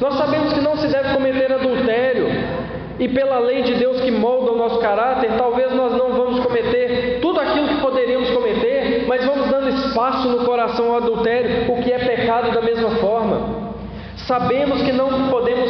Nós 0.00 0.14
sabemos 0.14 0.52
que 0.52 0.60
não 0.60 0.76
se 0.76 0.88
deve 0.88 1.14
cometer 1.14 1.52
adultério, 1.52 2.26
e 3.02 3.08
pela 3.08 3.40
lei 3.40 3.62
de 3.62 3.74
Deus 3.74 4.00
que 4.00 4.12
molda 4.12 4.52
o 4.52 4.56
nosso 4.56 4.78
caráter, 4.78 5.32
talvez 5.36 5.74
nós 5.74 5.92
não 5.92 6.12
vamos 6.12 6.38
cometer 6.38 7.18
tudo 7.20 7.40
aquilo 7.40 7.66
que 7.66 7.80
poderíamos 7.80 8.30
cometer, 8.30 9.06
mas 9.08 9.24
vamos 9.24 9.50
dando 9.50 9.70
espaço 9.70 10.28
no 10.28 10.44
coração 10.44 10.92
ao 10.92 10.98
adultério, 10.98 11.72
o 11.72 11.82
que 11.82 11.92
é 11.92 11.98
pecado 11.98 12.52
da 12.52 12.62
mesma 12.62 12.90
forma. 13.00 13.72
Sabemos 14.18 14.82
que 14.82 14.92
não 14.92 15.30
podemos, 15.30 15.68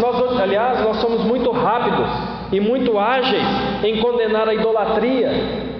nós, 0.00 0.40
aliás, 0.40 0.80
nós 0.80 0.96
somos 0.96 1.22
muito 1.22 1.52
rápidos 1.52 2.08
e 2.50 2.58
muito 2.58 2.98
ágeis 2.98 3.44
em 3.84 4.00
condenar 4.00 4.48
a 4.48 4.54
idolatria, 4.54 5.30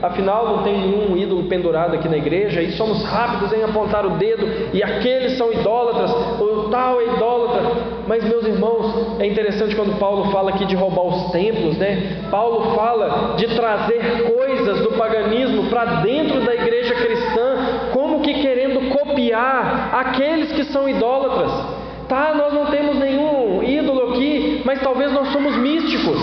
afinal 0.00 0.56
não 0.56 0.62
tem 0.62 0.78
nenhum 0.78 1.16
ídolo 1.16 1.48
pendurado 1.48 1.96
aqui 1.96 2.08
na 2.08 2.16
igreja, 2.16 2.62
e 2.62 2.70
somos 2.70 3.02
rápidos 3.02 3.52
em 3.52 3.64
apontar 3.64 4.06
o 4.06 4.10
dedo, 4.10 4.46
e 4.72 4.84
aqueles 4.84 5.36
são 5.36 5.52
idólatras, 5.52 6.12
o 6.40 6.68
tal 6.70 7.00
é 7.00 7.06
idólatra. 7.06 7.97
Mas, 8.08 8.24
meus 8.24 8.42
irmãos, 8.46 9.20
é 9.20 9.26
interessante 9.26 9.76
quando 9.76 9.98
Paulo 9.98 10.32
fala 10.32 10.48
aqui 10.48 10.64
de 10.64 10.74
roubar 10.74 11.02
os 11.02 11.30
templos, 11.30 11.76
né? 11.76 12.22
Paulo 12.30 12.74
fala 12.74 13.34
de 13.36 13.46
trazer 13.54 14.32
coisas 14.34 14.80
do 14.80 14.92
paganismo 14.92 15.68
para 15.68 16.00
dentro 16.00 16.40
da 16.40 16.54
igreja 16.54 16.94
cristã, 16.94 17.90
como 17.92 18.22
que 18.22 18.40
querendo 18.40 18.88
copiar 18.88 19.90
aqueles 19.92 20.50
que 20.52 20.64
são 20.64 20.88
idólatras. 20.88 21.52
Tá, 22.08 22.32
nós 22.34 22.54
não 22.54 22.66
temos 22.70 22.96
nenhum 22.96 23.62
ídolo 23.62 24.14
aqui, 24.14 24.62
mas 24.64 24.80
talvez 24.80 25.12
nós 25.12 25.28
somos 25.28 25.54
místicos. 25.58 26.18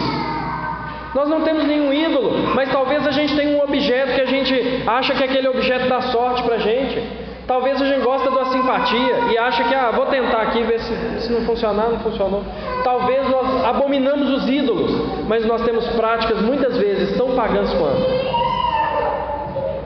Nós 1.13 1.29
não 1.29 1.41
temos 1.41 1.65
nenhum 1.65 1.93
ídolo, 1.93 2.31
mas 2.55 2.71
talvez 2.71 3.05
a 3.05 3.11
gente 3.11 3.35
tenha 3.35 3.55
um 3.55 3.63
objeto 3.63 4.15
que 4.15 4.21
a 4.21 4.25
gente 4.25 4.83
acha 4.87 5.13
que 5.13 5.23
aquele 5.23 5.47
objeto 5.47 5.87
dá 5.87 6.01
sorte 6.01 6.41
para 6.41 6.55
a 6.55 6.59
gente. 6.59 7.24
Talvez 7.47 7.81
a 7.81 7.85
gente 7.85 8.03
gosta 8.03 8.31
da 8.31 8.45
simpatia 8.45 9.31
e 9.31 9.37
acha 9.37 9.63
que, 9.63 9.75
ah, 9.75 9.91
vou 9.91 10.07
tentar 10.07 10.41
aqui 10.41 10.63
ver 10.63 10.79
se, 10.79 11.21
se 11.21 11.31
não 11.31 11.41
funcionar, 11.41 11.89
não 11.89 11.99
funcionou. 11.99 12.43
Talvez 12.83 13.29
nós 13.29 13.65
abominamos 13.65 14.29
os 14.29 14.49
ídolos, 14.49 14.91
mas 15.27 15.45
nós 15.45 15.61
temos 15.63 15.85
práticas 15.89 16.41
muitas 16.41 16.77
vezes 16.77 17.15
tão 17.17 17.35
pagãs 17.35 17.71
quanto. 17.73 18.05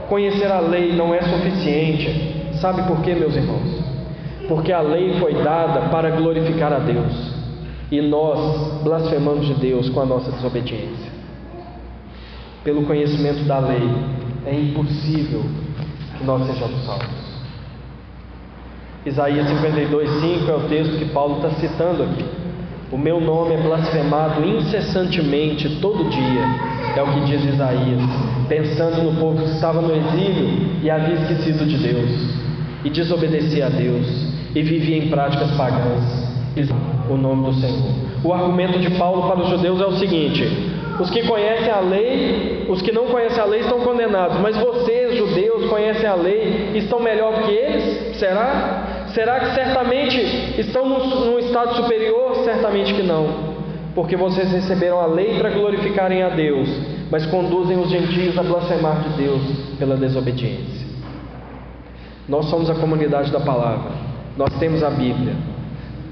Conhecer 0.08 0.52
a 0.52 0.60
lei 0.60 0.94
não 0.94 1.14
é 1.14 1.22
suficiente. 1.22 2.58
Sabe 2.60 2.84
por 2.84 3.02
quê, 3.02 3.14
meus 3.14 3.36
irmãos? 3.36 3.84
Porque 4.48 4.72
a 4.72 4.82
lei 4.82 5.20
foi 5.20 5.34
dada 5.36 5.90
para 5.90 6.12
glorificar 6.12 6.74
a 6.74 6.80
Deus. 6.80 7.38
E 7.92 8.02
nós 8.02 8.82
blasfemamos 8.84 9.46
de 9.48 9.54
Deus 9.56 9.90
com 9.90 10.02
a 10.02 10.06
nossa 10.06 10.32
desobediência 10.32 11.20
pelo 12.64 12.86
conhecimento 12.86 13.46
da 13.46 13.60
lei, 13.60 13.90
é 14.46 14.54
impossível 14.54 15.44
que 16.18 16.24
nós 16.24 16.46
sejamos 16.46 16.86
salvos. 16.86 17.29
Isaías 19.06 19.48
52, 19.48 20.10
5 20.10 20.52
é 20.52 20.56
o 20.56 20.60
texto 20.68 20.98
que 20.98 21.06
Paulo 21.06 21.38
está 21.38 21.52
citando 21.52 22.04
aqui. 22.04 22.26
O 22.92 22.98
meu 22.98 23.22
nome 23.22 23.54
é 23.54 23.58
blasfemado 23.58 24.44
incessantemente 24.44 25.80
todo 25.80 26.10
dia, 26.10 26.42
é 26.98 27.02
o 27.02 27.14
que 27.14 27.22
diz 27.22 27.46
Isaías, 27.46 28.02
pensando 28.50 29.04
no 29.04 29.20
povo 29.20 29.44
que 29.44 29.52
estava 29.52 29.80
no 29.82 29.96
exílio 29.96 30.80
e 30.84 30.90
havia 30.90 31.16
esquecido 31.16 31.66
de 31.66 31.78
Deus, 31.78 32.10
e 32.84 32.90
desobedecia 32.90 33.68
a 33.68 33.70
Deus, 33.70 34.06
e 34.54 34.62
vivia 34.62 34.98
em 34.98 35.10
práticas 35.10 35.52
pagãs. 35.52 36.28
O 37.10 37.16
nome 37.16 37.46
do 37.46 37.54
Senhor. 37.54 37.94
O 38.24 38.34
argumento 38.34 38.80
de 38.80 38.90
Paulo 38.98 39.30
para 39.30 39.40
os 39.40 39.50
judeus 39.50 39.80
é 39.80 39.86
o 39.86 39.94
seguinte: 39.94 40.44
os 41.00 41.10
que 41.10 41.24
conhecem 41.24 41.72
a 41.72 41.80
lei, 41.80 42.66
os 42.68 42.82
que 42.82 42.92
não 42.92 43.06
conhecem 43.06 43.40
a 43.40 43.46
lei 43.46 43.62
estão 43.62 43.80
condenados, 43.80 44.40
mas 44.42 44.58
vocês, 44.58 45.18
judeus, 45.18 45.70
conhecem 45.70 46.06
a 46.06 46.16
lei 46.16 46.72
estão 46.76 47.00
melhor 47.00 47.44
que 47.44 47.52
eles? 47.52 48.18
Será? 48.18 48.89
Será 49.14 49.40
que 49.40 49.56
certamente 49.56 50.18
estão 50.60 50.88
num, 50.88 51.26
num 51.32 51.40
estado 51.40 51.76
superior? 51.76 52.36
Certamente 52.44 52.94
que 52.94 53.04
não, 53.04 53.28
porque 53.96 54.16
vocês 54.16 54.52
receberam 54.52 55.00
a 55.00 55.06
lei 55.06 55.38
para 55.38 55.50
glorificarem 55.50 56.24
a 56.24 56.30
Deus, 56.30 56.70
mas 57.12 57.26
conduzem 57.26 57.80
os 57.80 57.90
gentios 57.90 58.38
a 58.38 58.44
blasfemar 58.44 59.02
de 59.02 59.10
Deus 59.22 59.42
pela 59.78 59.96
desobediência. 59.98 60.88
Nós 62.28 62.46
somos 62.46 62.70
a 62.70 62.76
comunidade 62.76 63.32
da 63.32 63.40
palavra, 63.40 63.92
nós 64.38 64.54
temos 64.60 64.84
a 64.84 64.90
Bíblia. 64.92 65.36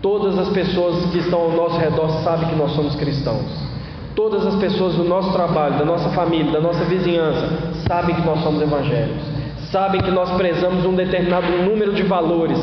Todas 0.02 0.38
as 0.38 0.50
pessoas 0.50 1.06
que 1.12 1.20
estão 1.20 1.42
ao 1.42 1.52
nosso 1.52 1.78
redor 1.78 2.10
sabem 2.24 2.50
que 2.50 2.56
nós 2.56 2.72
somos 2.72 2.96
cristãos. 2.96 3.68
Todas 4.16 4.46
as 4.48 4.56
pessoas 4.56 4.96
do 4.96 5.04
nosso 5.04 5.32
trabalho, 5.32 5.78
da 5.78 5.86
nossa 5.86 6.10
família, 6.10 6.52
da 6.52 6.60
nossa 6.60 6.84
vizinhança, 6.86 7.72
sabem 7.88 8.16
que 8.16 8.26
nós 8.26 8.42
somos 8.42 8.60
evangélicos, 8.62 9.24
sabem 9.72 10.02
que 10.02 10.10
nós 10.10 10.32
prezamos 10.32 10.84
um 10.86 10.96
determinado 10.96 11.52
número 11.64 11.94
de 11.94 12.02
valores, 12.02 12.60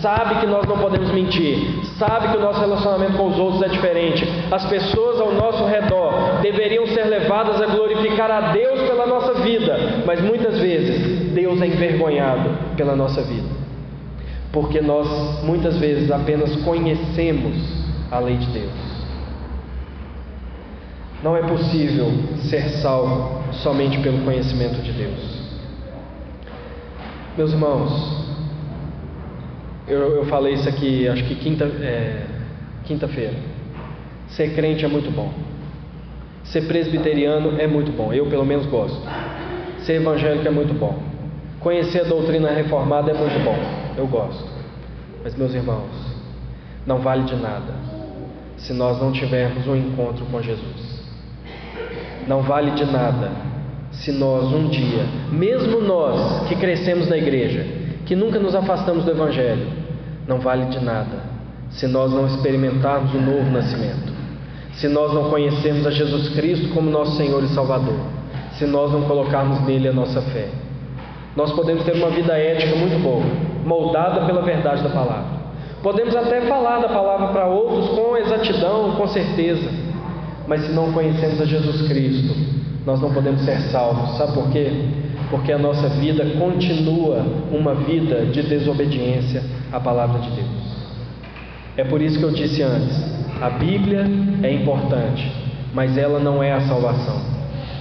sabem 0.00 0.38
que 0.38 0.46
nós 0.46 0.66
não 0.66 0.78
podemos 0.78 1.10
mentir, 1.12 1.84
sabem 1.98 2.30
que 2.30 2.36
o 2.36 2.40
nosso 2.40 2.60
relacionamento 2.60 3.16
com 3.16 3.28
os 3.28 3.38
outros 3.38 3.62
é 3.62 3.68
diferente. 3.68 4.26
As 4.50 4.64
pessoas 4.66 5.20
ao 5.20 5.32
nosso 5.32 5.64
redor 5.64 6.40
deveriam 6.42 6.86
ser 6.88 7.04
levadas 7.04 7.60
a 7.60 7.66
glorificar 7.66 8.30
a 8.30 8.52
Deus 8.52 8.80
pela 8.82 9.06
nossa 9.06 9.34
vida, 9.40 10.02
mas 10.06 10.20
muitas 10.20 10.58
vezes 10.58 11.32
Deus 11.32 11.60
é 11.60 11.66
envergonhado 11.66 12.50
pela 12.76 12.94
nossa 12.94 13.22
vida, 13.22 13.48
porque 14.52 14.80
nós 14.80 15.42
muitas 15.44 15.78
vezes 15.78 16.10
apenas 16.10 16.54
conhecemos 16.56 17.54
a 18.10 18.18
lei 18.18 18.36
de 18.36 18.46
Deus. 18.46 18.96
Não 21.22 21.36
é 21.36 21.42
possível 21.42 22.12
ser 22.48 22.68
salvo 22.82 23.42
somente 23.52 23.98
pelo 23.98 24.22
conhecimento 24.24 24.82
de 24.82 24.92
Deus. 24.92 25.46
Meus 27.36 27.52
irmãos, 27.52 28.25
eu, 29.88 30.16
eu 30.16 30.26
falei 30.26 30.54
isso 30.54 30.68
aqui, 30.68 31.08
acho 31.08 31.24
que 31.24 31.34
quinta, 31.36 31.64
é, 31.64 32.24
quinta-feira. 32.84 33.34
Ser 34.28 34.54
crente 34.54 34.84
é 34.84 34.88
muito 34.88 35.10
bom. 35.10 35.32
Ser 36.44 36.62
presbiteriano 36.66 37.60
é 37.60 37.66
muito 37.66 37.92
bom. 37.92 38.12
Eu, 38.12 38.26
pelo 38.26 38.44
menos, 38.44 38.66
gosto. 38.66 39.00
Ser 39.80 39.94
evangélico 39.94 40.46
é 40.46 40.50
muito 40.50 40.74
bom. 40.74 40.98
Conhecer 41.60 42.00
a 42.00 42.04
doutrina 42.04 42.50
reformada 42.50 43.10
é 43.10 43.14
muito 43.14 43.44
bom. 43.44 43.56
Eu 43.96 44.06
gosto. 44.06 44.48
Mas, 45.22 45.34
meus 45.36 45.54
irmãos, 45.54 45.90
não 46.86 46.98
vale 46.98 47.24
de 47.24 47.36
nada 47.36 47.74
se 48.56 48.72
nós 48.72 49.00
não 49.00 49.12
tivermos 49.12 49.66
um 49.66 49.76
encontro 49.76 50.24
com 50.26 50.40
Jesus 50.40 50.96
não 52.26 52.42
vale 52.42 52.72
de 52.72 52.84
nada 52.84 53.30
se 53.92 54.12
nós 54.12 54.52
um 54.52 54.68
dia, 54.68 55.04
mesmo 55.30 55.80
nós 55.80 56.46
que 56.48 56.56
crescemos 56.56 57.08
na 57.08 57.16
igreja, 57.16 57.64
que 58.06 58.16
nunca 58.16 58.38
nos 58.38 58.54
afastamos 58.54 59.04
do 59.04 59.10
Evangelho, 59.10 59.66
não 60.26 60.38
vale 60.38 60.64
de 60.66 60.82
nada 60.82 61.36
se 61.70 61.86
nós 61.86 62.12
não 62.12 62.26
experimentarmos 62.26 63.12
o 63.12 63.18
novo 63.18 63.50
nascimento, 63.50 64.12
se 64.74 64.88
nós 64.88 65.12
não 65.12 65.28
conhecermos 65.28 65.86
a 65.86 65.90
Jesus 65.90 66.28
Cristo 66.30 66.72
como 66.72 66.88
nosso 66.88 67.16
Senhor 67.16 67.42
e 67.42 67.48
Salvador, 67.48 67.98
se 68.52 68.64
nós 68.66 68.92
não 68.92 69.02
colocarmos 69.02 69.60
nele 69.66 69.88
a 69.88 69.92
nossa 69.92 70.22
fé. 70.22 70.48
Nós 71.34 71.52
podemos 71.52 71.84
ter 71.84 71.96
uma 71.96 72.08
vida 72.10 72.32
ética 72.38 72.76
muito 72.76 73.02
boa, 73.02 73.24
moldada 73.64 74.24
pela 74.24 74.42
verdade 74.42 74.82
da 74.82 74.88
palavra. 74.88 75.36
Podemos 75.82 76.14
até 76.16 76.42
falar 76.42 76.80
da 76.80 76.88
palavra 76.88 77.28
para 77.28 77.46
outros 77.46 77.90
com 77.90 78.16
exatidão, 78.16 78.92
com 78.92 79.06
certeza, 79.08 79.68
mas 80.46 80.62
se 80.62 80.72
não 80.72 80.92
conhecemos 80.92 81.40
a 81.40 81.44
Jesus 81.44 81.86
Cristo, 81.88 82.34
nós 82.86 83.00
não 83.00 83.12
podemos 83.12 83.42
ser 83.42 83.58
salvos. 83.70 84.16
Sabe 84.16 84.32
por 84.32 84.50
quê? 84.50 84.70
Porque 85.30 85.52
a 85.52 85.58
nossa 85.58 85.88
vida 85.88 86.24
continua 86.38 87.24
uma 87.50 87.74
vida 87.74 88.26
de 88.26 88.42
desobediência 88.42 89.42
à 89.72 89.80
palavra 89.80 90.20
de 90.20 90.30
Deus. 90.30 90.76
É 91.76 91.84
por 91.84 92.00
isso 92.00 92.18
que 92.18 92.24
eu 92.24 92.30
disse 92.30 92.62
antes: 92.62 92.96
a 93.40 93.50
Bíblia 93.50 94.06
é 94.42 94.52
importante, 94.52 95.30
mas 95.74 95.98
ela 95.98 96.18
não 96.18 96.42
é 96.42 96.52
a 96.52 96.60
salvação, 96.62 97.20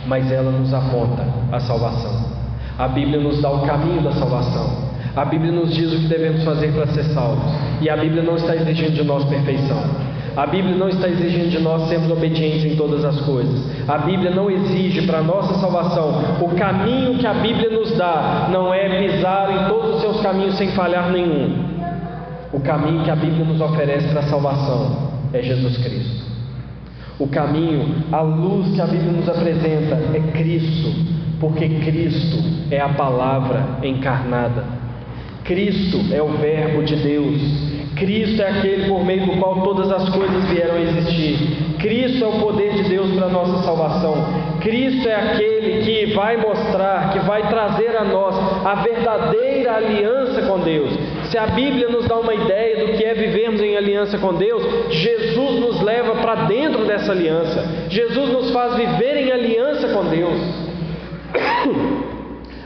mas 0.05 0.31
ela 0.31 0.51
nos 0.51 0.73
aponta 0.73 1.25
a 1.51 1.59
salvação. 1.59 2.35
A 2.77 2.87
Bíblia 2.89 3.19
nos 3.19 3.41
dá 3.41 3.49
o 3.49 3.61
caminho 3.65 4.01
da 4.01 4.11
salvação. 4.11 4.85
A 5.15 5.23
Bíblia 5.23 5.51
nos 5.51 5.73
diz 5.73 5.93
o 5.93 5.97
que 5.97 6.07
devemos 6.07 6.43
fazer 6.43 6.73
para 6.73 6.87
ser 6.87 7.05
salvos. 7.05 7.45
E 7.79 7.89
a 7.89 7.95
Bíblia 7.95 8.21
não 8.21 8.35
está 8.35 8.53
exigindo 8.53 8.95
de 8.95 9.03
nós 9.03 9.23
perfeição. 9.25 9.81
A 10.35 10.45
Bíblia 10.45 10.75
não 10.75 10.89
está 10.89 11.07
exigindo 11.07 11.49
de 11.49 11.59
nós 11.59 11.87
sermos 11.87 12.11
obedientes 12.11 12.65
em 12.65 12.75
todas 12.75 13.05
as 13.05 13.21
coisas. 13.21 13.89
A 13.89 13.97
Bíblia 13.99 14.31
não 14.31 14.51
exige 14.51 15.03
para 15.03 15.19
a 15.19 15.23
nossa 15.23 15.53
salvação. 15.55 16.37
O 16.41 16.49
caminho 16.55 17.17
que 17.17 17.25
a 17.25 17.33
Bíblia 17.33 17.69
nos 17.69 17.97
dá 17.97 18.49
não 18.51 18.73
é 18.73 18.99
pisar 18.99 19.49
em 19.51 19.69
todos 19.69 19.95
os 19.95 20.01
seus 20.01 20.21
caminhos 20.21 20.55
sem 20.55 20.69
falhar 20.71 21.09
nenhum. 21.09 21.75
O 22.51 22.59
caminho 22.59 23.03
que 23.03 23.11
a 23.11 23.15
Bíblia 23.15 23.45
nos 23.45 23.61
oferece 23.61 24.07
para 24.09 24.19
a 24.19 24.23
salvação 24.23 25.09
é 25.31 25.41
Jesus 25.41 25.77
Cristo. 25.77 26.25
O 27.17 27.27
caminho, 27.27 28.03
a 28.11 28.19
luz 28.19 28.75
que 28.75 28.81
a 28.81 28.87
Bíblia 28.87 29.13
nos 29.13 29.29
apresenta 29.29 29.95
é 30.13 30.19
Cristo, 30.33 30.91
porque 31.39 31.69
Cristo 31.79 32.37
é 32.69 32.81
a 32.81 32.89
palavra 32.89 33.79
encarnada. 33.83 34.65
Cristo 35.45 36.13
é 36.13 36.21
o 36.21 36.29
Verbo 36.37 36.83
de 36.83 36.95
Deus. 36.97 37.74
Cristo 37.95 38.41
é 38.41 38.49
aquele 38.49 38.89
por 38.89 39.05
meio 39.05 39.25
do 39.25 39.37
qual 39.37 39.61
todas 39.61 39.89
as 39.89 40.09
coisas 40.09 40.43
vieram 40.49 40.75
a 40.75 40.81
existir. 40.81 41.75
Cristo 41.79 42.25
é 42.25 42.27
o 42.27 42.39
poder 42.39 42.73
de 42.73 42.89
Deus 42.89 43.15
para 43.15 43.27
a 43.27 43.29
nossa 43.29 43.63
salvação. 43.63 44.15
Cristo 44.59 45.07
é 45.07 45.15
aquele 45.15 45.83
que 45.83 46.13
vai 46.13 46.35
mostrar, 46.35 47.13
que 47.13 47.19
vai 47.19 47.47
trazer 47.47 47.95
a 47.95 48.03
nós 48.03 48.35
a 48.65 48.75
verdadeira 48.75 49.75
aliança 49.75 50.41
com 50.41 50.59
Deus. 50.59 50.91
Se 51.29 51.37
a 51.37 51.47
Bíblia 51.47 51.87
nos 51.87 52.05
dá 52.05 52.17
uma 52.17 52.33
ideia 52.33 52.85
do 52.85 52.97
que 52.97 53.03
é 53.03 53.13
vivermos 53.13 53.61
em 53.61 53.77
aliança 53.77 54.17
com 54.17 54.33
Deus, 54.33 54.93
Jesus 54.93 55.59
nos 55.59 55.81
leva 55.81 56.15
para 56.15 56.35
dentro 56.45 56.85
dessa 56.85 57.13
aliança. 57.13 57.87
Jesus 57.89 58.29
nos 58.29 58.51
faz 58.51 58.75
viver 58.75 59.17
em 59.17 59.31
aliança 59.31 59.87
com 59.89 60.05
Deus. 60.05 60.39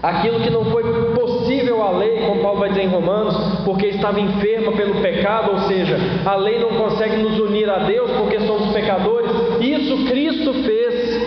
Aquilo 0.02 0.39
que 0.39 0.50
não 0.50 0.66
foi 0.66 0.84
possível 1.14 1.84
à 1.84 1.91
lei, 1.91 2.22
como 2.26 2.41
Paulo 2.41 2.60
vai 2.60 2.70
dizer 2.70 2.84
em 2.84 2.88
Romanos, 2.88 3.36
porque 3.66 3.88
estava 3.88 4.20
enferma 4.20 4.72
pelo 4.72 5.02
pecado, 5.02 5.52
ou 5.52 5.60
seja, 5.62 5.97
a 6.26 6.36
lei 6.36 6.58
não 6.60 6.70
consegue 6.70 7.18
nos 7.18 7.38
unir 7.38 7.70
a 7.70 7.80
Deus 7.80 8.10
porque 8.12 8.39
somos 8.41 8.72
pecadores. 8.72 9.32
Isso 9.60 10.06
Cristo 10.06 10.54
fez, 10.64 11.22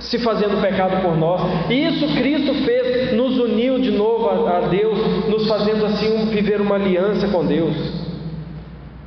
se 0.00 0.18
fazendo 0.18 0.60
pecado 0.60 1.00
por 1.02 1.16
nós. 1.16 1.40
Isso 1.70 2.08
Cristo 2.16 2.52
fez, 2.64 3.12
nos 3.12 3.38
uniu 3.38 3.78
de 3.78 3.92
novo 3.92 4.28
a, 4.28 4.58
a 4.58 4.60
Deus, 4.62 5.28
nos 5.28 5.46
fazendo 5.46 5.86
assim 5.86 6.26
viver 6.26 6.60
uma 6.60 6.74
aliança 6.74 7.28
com 7.28 7.44
Deus. 7.44 7.76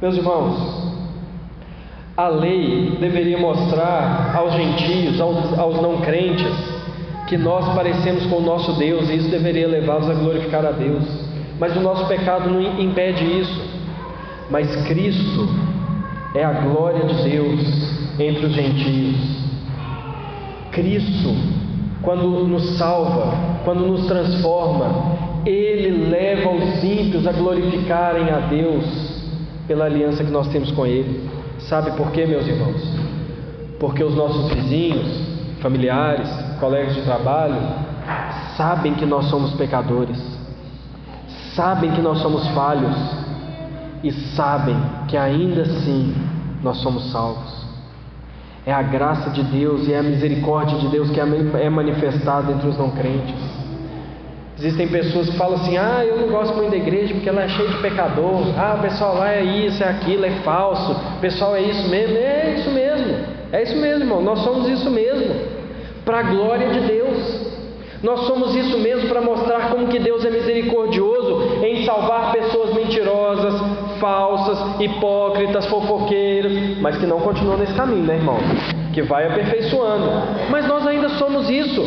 Meus 0.02 0.16
irmãos, 0.16 0.94
a 2.16 2.30
lei 2.30 2.98
deveria 3.02 3.38
mostrar 3.38 4.34
aos 4.34 4.54
gentios, 4.54 5.20
aos, 5.20 5.60
aos 5.60 5.82
não 5.82 6.00
crentes, 6.00 6.83
que 7.28 7.38
nós 7.38 7.74
parecemos 7.74 8.26
com 8.26 8.38
o 8.38 8.42
nosso 8.42 8.74
Deus 8.74 9.10
e 9.10 9.16
isso 9.16 9.30
deveria 9.30 9.68
levá-los 9.68 10.10
a 10.10 10.14
glorificar 10.14 10.66
a 10.66 10.72
Deus. 10.72 11.04
Mas 11.60 11.76
o 11.76 11.80
nosso 11.80 12.08
pecado 12.08 12.50
não 12.50 12.62
impede 12.80 13.24
isso. 13.24 13.62
Mas 14.50 14.76
Cristo 14.88 15.48
é 16.36 16.44
a 16.44 16.52
glória 16.52 17.06
de 17.06 17.30
Deus 17.30 18.20
entre 18.20 18.46
os 18.46 18.54
gentios. 18.54 19.44
Cristo, 20.72 21.36
quando 22.02 22.28
nos 22.48 22.78
salva, 22.78 23.34
quando 23.64 23.88
nos 23.88 24.06
transforma, 24.08 25.44
Ele 25.46 26.10
leva 26.10 26.50
os 26.50 26.84
ímpios 26.84 27.26
a 27.28 27.32
glorificarem 27.32 28.30
a 28.30 28.40
Deus 28.40 28.84
pela 29.68 29.86
aliança 29.86 30.24
que 30.24 30.32
nós 30.32 30.48
temos 30.50 30.72
com 30.72 30.86
Ele. 30.86 31.30
Sabe 31.60 31.92
por 31.92 32.12
quê, 32.12 32.26
meus 32.26 32.46
irmãos? 32.48 32.82
Porque 33.80 34.04
os 34.04 34.16
nossos 34.16 34.52
vizinhos, 34.54 35.08
familiares, 35.62 36.30
colegas 36.64 36.96
de 36.96 37.02
trabalho, 37.02 37.58
sabem 38.56 38.94
que 38.94 39.06
nós 39.06 39.26
somos 39.26 39.52
pecadores, 39.56 40.18
sabem 41.54 41.92
que 41.92 42.02
nós 42.02 42.20
somos 42.20 42.48
falhos 42.50 42.96
e 44.02 44.10
sabem 44.34 44.78
que 45.10 45.18
ainda 45.18 45.64
assim 45.64 46.16
nós 46.64 46.78
somos 46.78 47.12
salvos. 47.12 47.64
É 48.66 48.72
a 48.72 48.82
graça 48.82 49.30
de 49.32 49.44
Deus 49.44 49.90
e 49.90 49.94
é 49.94 50.00
a 50.00 50.04
misericórdia 50.04 50.78
de 50.78 50.88
Deus 50.88 51.10
que 51.10 51.20
é 51.20 51.70
manifestada 51.70 52.54
entre 52.54 52.70
os 52.70 52.78
não 52.78 52.92
crentes. 52.92 53.36
Existem 54.58 54.88
pessoas 54.88 55.30
que 55.30 55.36
falam 55.36 55.56
assim: 55.56 55.78
ah, 55.78 56.06
eu 56.06 56.18
não 56.22 56.30
gosto 56.30 56.56
muito 56.56 56.72
da 56.72 56.78
igreja 56.78 57.14
porque 57.14 57.28
ela 57.28 57.42
é 57.42 57.50
cheia 57.50 57.68
de 57.68 57.78
pecador. 57.80 58.42
Ah, 58.58 58.76
o 58.80 58.82
pessoal 58.82 59.18
lá 59.18 59.34
é 59.34 59.44
isso, 59.44 59.84
é 59.84 59.90
aquilo, 59.90 60.24
é 60.24 60.32
falso. 60.46 60.94
O 60.94 61.20
pessoal 61.20 61.58
é 61.58 61.62
isso 61.62 61.90
mesmo. 61.90 62.16
É 62.16 62.56
isso 62.58 62.72
mesmo. 62.72 63.18
É 63.52 63.64
isso 63.64 63.76
mesmo, 63.76 64.04
irmão. 64.04 64.22
Nós 64.22 64.40
somos 64.40 64.70
isso 64.70 64.90
mesmo 64.90 65.53
para 66.06 66.20
a 66.20 66.24
glória 66.24 66.70
de 66.70 66.80
Deus. 66.82 67.54
Nós 68.02 68.22
somos 68.28 68.54
isso 68.54 68.78
mesmo 68.80 69.08
para 69.08 69.22
mostrar 69.22 69.70
como 69.70 69.88
que 69.88 69.98
Deus 69.98 70.26
é 70.26 70.30
misericordioso 70.30 71.64
em 71.64 71.86
salvar 71.86 72.34
pessoas 72.34 72.74
mentirosas, 72.74 73.54
falsas, 74.00 74.82
hipócritas, 74.82 75.66
fofoqueiras, 75.68 76.52
mas 76.82 76.98
que 76.98 77.06
não 77.06 77.22
continuam 77.22 77.58
nesse 77.58 77.74
caminho, 77.74 78.04
né, 78.04 78.16
irmão? 78.16 78.38
Que 78.94 79.02
vai 79.02 79.26
aperfeiçoando. 79.26 80.12
Mas 80.50 80.68
nós 80.68 80.86
ainda 80.86 81.10
somos 81.10 81.50
isso. 81.50 81.82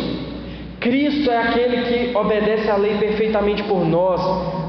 Cristo 0.80 1.30
é 1.30 1.36
aquele 1.36 1.82
que 1.82 2.16
obedece 2.16 2.70
à 2.70 2.76
lei 2.76 2.96
perfeitamente 2.96 3.62
por 3.64 3.84
nós, 3.84 4.20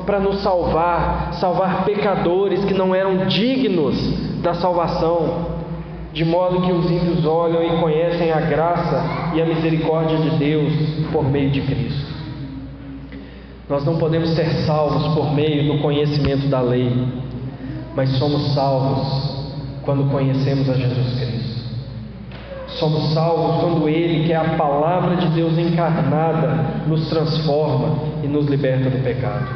para 0.05 0.19
nos 0.19 0.41
salvar, 0.41 1.33
salvar 1.33 1.85
pecadores 1.85 2.65
que 2.65 2.73
não 2.73 2.93
eram 2.93 3.25
dignos 3.27 3.95
da 4.41 4.53
salvação, 4.53 5.56
de 6.17 6.25
modo 6.25 6.61
que 6.61 6.71
os 6.71 6.89
ímpios 6.89 7.23
olham 7.27 7.63
e 7.63 7.79
conhecem 7.79 8.31
a 8.31 8.39
graça 8.39 9.35
e 9.35 9.41
a 9.41 9.45
misericórdia 9.45 10.17
de 10.17 10.31
Deus 10.31 10.73
por 11.11 11.23
meio 11.23 11.51
de 11.51 11.61
Cristo. 11.61 12.11
Nós 13.69 13.85
não 13.85 13.99
podemos 13.99 14.31
ser 14.31 14.49
salvos 14.65 15.13
por 15.13 15.31
meio 15.35 15.71
do 15.71 15.79
conhecimento 15.79 16.47
da 16.47 16.59
lei, 16.59 16.91
mas 17.95 18.09
somos 18.17 18.55
salvos 18.55 19.61
quando 19.85 20.09
conhecemos 20.09 20.67
a 20.67 20.73
Jesus 20.73 21.19
Cristo. 21.19 21.57
Somos 22.79 23.13
salvos 23.13 23.61
quando 23.61 23.87
Ele, 23.87 24.25
que 24.25 24.33
é 24.33 24.37
a 24.37 24.55
palavra 24.57 25.17
de 25.17 25.27
Deus 25.27 25.55
encarnada, 25.55 26.81
nos 26.87 27.09
transforma 27.09 27.95
e 28.23 28.27
nos 28.27 28.47
liberta 28.47 28.89
do 28.89 29.03
pecado. 29.03 29.47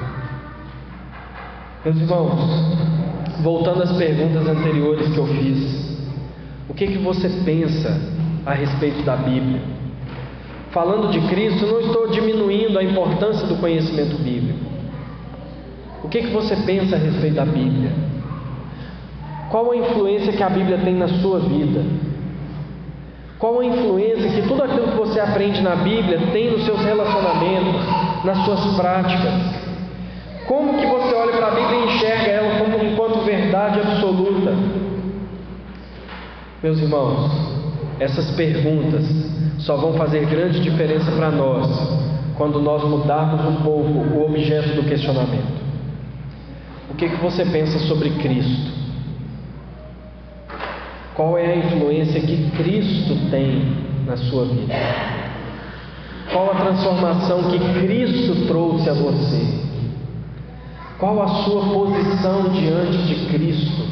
Meus 1.84 1.98
irmãos, 1.98 3.42
voltando 3.42 3.82
às 3.82 3.94
perguntas 3.94 4.48
anteriores 4.48 5.12
que 5.12 5.18
eu 5.18 5.26
fiz, 5.26 5.81
o 6.72 6.74
que, 6.74 6.88
que 6.88 6.98
você 7.00 7.28
pensa 7.44 8.00
a 8.46 8.54
respeito 8.54 9.04
da 9.04 9.18
Bíblia? 9.18 9.60
Falando 10.72 11.12
de 11.12 11.20
Cristo, 11.28 11.68
não 11.68 11.82
estou 11.82 12.08
diminuindo 12.08 12.80
a 12.80 12.84
importância 12.84 13.46
do 13.46 13.58
conhecimento 13.58 14.16
bíblico. 14.24 14.58
O 16.02 16.08
que, 16.08 16.22
que 16.22 16.32
você 16.32 16.56
pensa 16.56 16.96
a 16.96 17.00
respeito 17.00 17.36
da 17.36 17.46
Bíblia? 17.46 17.92
Qual 19.50 19.70
a 19.70 19.76
influência 19.76 20.32
que 20.32 20.42
a 20.42 20.50
Bíblia 20.50 20.78
tem 20.78 20.96
na 20.96 21.10
sua 21.10 21.42
vida? 21.42 21.84
Qual 23.38 23.60
a 23.60 23.66
influência 23.66 24.32
que 24.32 24.48
tudo 24.48 24.64
aquilo 24.64 24.92
que 24.92 24.98
você 24.98 25.20
aprende 25.20 25.60
na 25.62 25.76
Bíblia 25.76 26.22
tem 26.32 26.52
nos 26.52 26.64
seus 26.64 26.80
relacionamentos, 26.86 27.82
nas 28.24 28.38
suas 28.46 28.78
práticas? 28.78 29.34
Como 30.48 30.78
que 30.78 30.86
você 30.86 31.16
olha 31.16 31.34
para 31.34 31.48
a 31.48 31.52
Bíblia 31.52 31.80
e 31.80 31.96
enxerga 31.96 32.32
ela 32.32 32.60
como 32.60 32.82
enquanto 32.82 33.26
verdade 33.26 33.82
absoluta? 33.82 34.91
Meus 36.64 36.78
irmãos, 36.78 37.32
essas 38.00 38.36
perguntas 38.36 39.04
só 39.58 39.78
vão 39.78 39.94
fazer 39.94 40.28
grande 40.28 40.60
diferença 40.60 41.12
para 41.12 41.32
nós 41.32 41.68
quando 42.38 42.62
nós 42.62 42.84
mudarmos 42.84 43.46
um 43.48 43.64
pouco 43.64 43.90
o 43.90 44.26
objeto 44.26 44.76
do 44.76 44.84
questionamento. 44.84 45.60
O 46.92 46.94
que, 46.94 47.10
que 47.10 47.16
você 47.16 47.46
pensa 47.46 47.80
sobre 47.80 48.12
Cristo? 48.12 48.72
Qual 51.16 51.36
é 51.36 51.52
a 51.52 51.56
influência 51.58 52.22
que 52.22 52.52
Cristo 52.52 53.16
tem 53.32 53.76
na 54.06 54.18
sua 54.18 54.46
vida? 54.46 54.76
Qual 56.32 56.52
a 56.52 56.56
transformação 56.56 57.44
que 57.50 57.60
Cristo 57.80 58.48
trouxe 58.48 58.88
a 58.88 58.94
você? 58.94 59.62
Qual 61.00 61.24
a 61.24 61.28
sua 61.44 61.66
posição 61.74 62.50
diante 62.50 62.98
de 63.06 63.26
Cristo? 63.32 63.91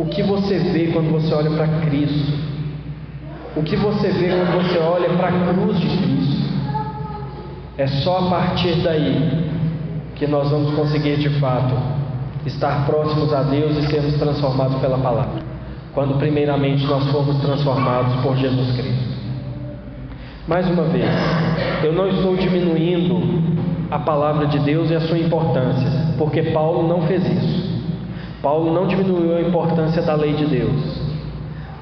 O 0.00 0.06
que 0.06 0.22
você 0.22 0.58
vê 0.58 0.86
quando 0.86 1.12
você 1.12 1.34
olha 1.34 1.50
para 1.50 1.68
Cristo? 1.82 2.32
O 3.54 3.62
que 3.62 3.76
você 3.76 4.08
vê 4.08 4.30
quando 4.30 4.64
você 4.64 4.78
olha 4.78 5.10
para 5.10 5.28
a 5.28 5.52
cruz 5.52 5.78
de 5.78 5.88
Cristo? 5.88 6.40
É 7.76 7.86
só 7.86 8.20
a 8.20 8.30
partir 8.30 8.76
daí 8.76 9.50
que 10.14 10.26
nós 10.26 10.50
vamos 10.50 10.74
conseguir 10.74 11.18
de 11.18 11.28
fato 11.38 11.74
estar 12.46 12.86
próximos 12.86 13.30
a 13.34 13.42
Deus 13.42 13.76
e 13.76 13.88
sermos 13.88 14.14
transformados 14.14 14.78
pela 14.80 14.96
palavra, 14.96 15.42
quando 15.92 16.16
primeiramente 16.16 16.86
nós 16.86 17.04
formos 17.10 17.36
transformados 17.42 18.22
por 18.22 18.38
Jesus 18.38 18.74
Cristo. 18.76 19.20
Mais 20.48 20.66
uma 20.70 20.84
vez, 20.84 21.10
eu 21.84 21.92
não 21.92 22.08
estou 22.08 22.38
diminuindo 22.38 23.20
a 23.90 23.98
palavra 23.98 24.46
de 24.46 24.60
Deus 24.60 24.90
e 24.90 24.94
a 24.94 25.00
sua 25.02 25.18
importância, 25.18 26.14
porque 26.16 26.44
Paulo 26.44 26.88
não 26.88 27.02
fez 27.02 27.22
isso. 27.22 27.59
Paulo 28.42 28.72
não 28.72 28.86
diminuiu 28.86 29.36
a 29.36 29.40
importância 29.42 30.00
da 30.02 30.14
lei 30.14 30.32
de 30.32 30.46
Deus, 30.46 31.10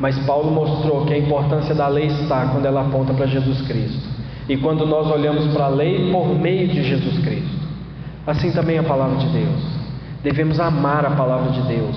mas 0.00 0.18
Paulo 0.26 0.50
mostrou 0.50 1.06
que 1.06 1.14
a 1.14 1.18
importância 1.18 1.74
da 1.74 1.88
lei 1.88 2.06
está 2.06 2.46
quando 2.46 2.66
ela 2.66 2.82
aponta 2.82 3.14
para 3.14 3.26
Jesus 3.26 3.62
Cristo 3.62 4.08
e 4.48 4.56
quando 4.56 4.86
nós 4.86 5.08
olhamos 5.10 5.46
para 5.52 5.66
a 5.66 5.68
lei 5.68 6.10
por 6.10 6.28
meio 6.34 6.68
de 6.68 6.82
Jesus 6.82 7.18
Cristo. 7.18 7.58
Assim 8.26 8.50
também 8.52 8.78
a 8.78 8.82
palavra 8.82 9.16
de 9.16 9.26
Deus. 9.28 9.78
Devemos 10.22 10.58
amar 10.58 11.06
a 11.06 11.10
palavra 11.10 11.52
de 11.52 11.62
Deus, 11.62 11.96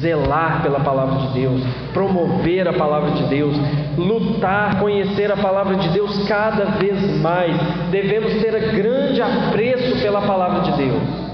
zelar 0.00 0.62
pela 0.62 0.80
palavra 0.80 1.26
de 1.26 1.34
Deus, 1.34 1.62
promover 1.92 2.66
a 2.66 2.72
palavra 2.72 3.10
de 3.10 3.24
Deus, 3.24 3.54
lutar, 3.96 4.80
conhecer 4.80 5.30
a 5.30 5.36
palavra 5.36 5.76
de 5.76 5.88
Deus 5.90 6.26
cada 6.26 6.64
vez 6.78 7.20
mais. 7.20 7.54
Devemos 7.90 8.32
ter 8.40 8.72
grande 8.72 9.20
apreço 9.20 10.00
pela 10.00 10.22
palavra 10.22 10.70
de 10.70 10.78
Deus. 10.78 11.27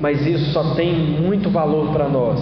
Mas 0.00 0.26
isso 0.26 0.52
só 0.52 0.74
tem 0.74 0.92
muito 0.92 1.50
valor 1.50 1.92
para 1.92 2.08
nós 2.08 2.40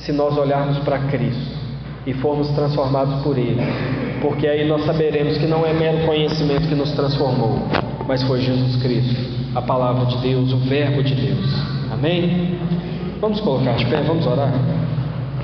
se 0.00 0.12
nós 0.12 0.36
olharmos 0.36 0.78
para 0.78 0.98
Cristo 0.98 1.58
e 2.06 2.14
formos 2.14 2.48
transformados 2.50 3.22
por 3.22 3.36
Ele, 3.36 3.60
porque 4.22 4.46
aí 4.46 4.66
nós 4.66 4.84
saberemos 4.84 5.36
que 5.36 5.46
não 5.46 5.66
é 5.66 5.72
mero 5.72 6.06
conhecimento 6.06 6.66
que 6.66 6.74
nos 6.74 6.90
transformou, 6.92 7.58
mas 8.06 8.22
foi 8.22 8.40
Jesus 8.40 8.82
Cristo, 8.82 9.14
a 9.54 9.60
palavra 9.60 10.06
de 10.06 10.16
Deus, 10.18 10.52
o 10.52 10.58
Verbo 10.58 11.02
de 11.02 11.14
Deus. 11.14 11.54
Amém? 11.92 12.58
Vamos 13.20 13.40
colocar 13.40 13.72
de 13.72 13.84
pé, 13.86 14.00
vamos 14.00 14.26
orar. 14.26 14.52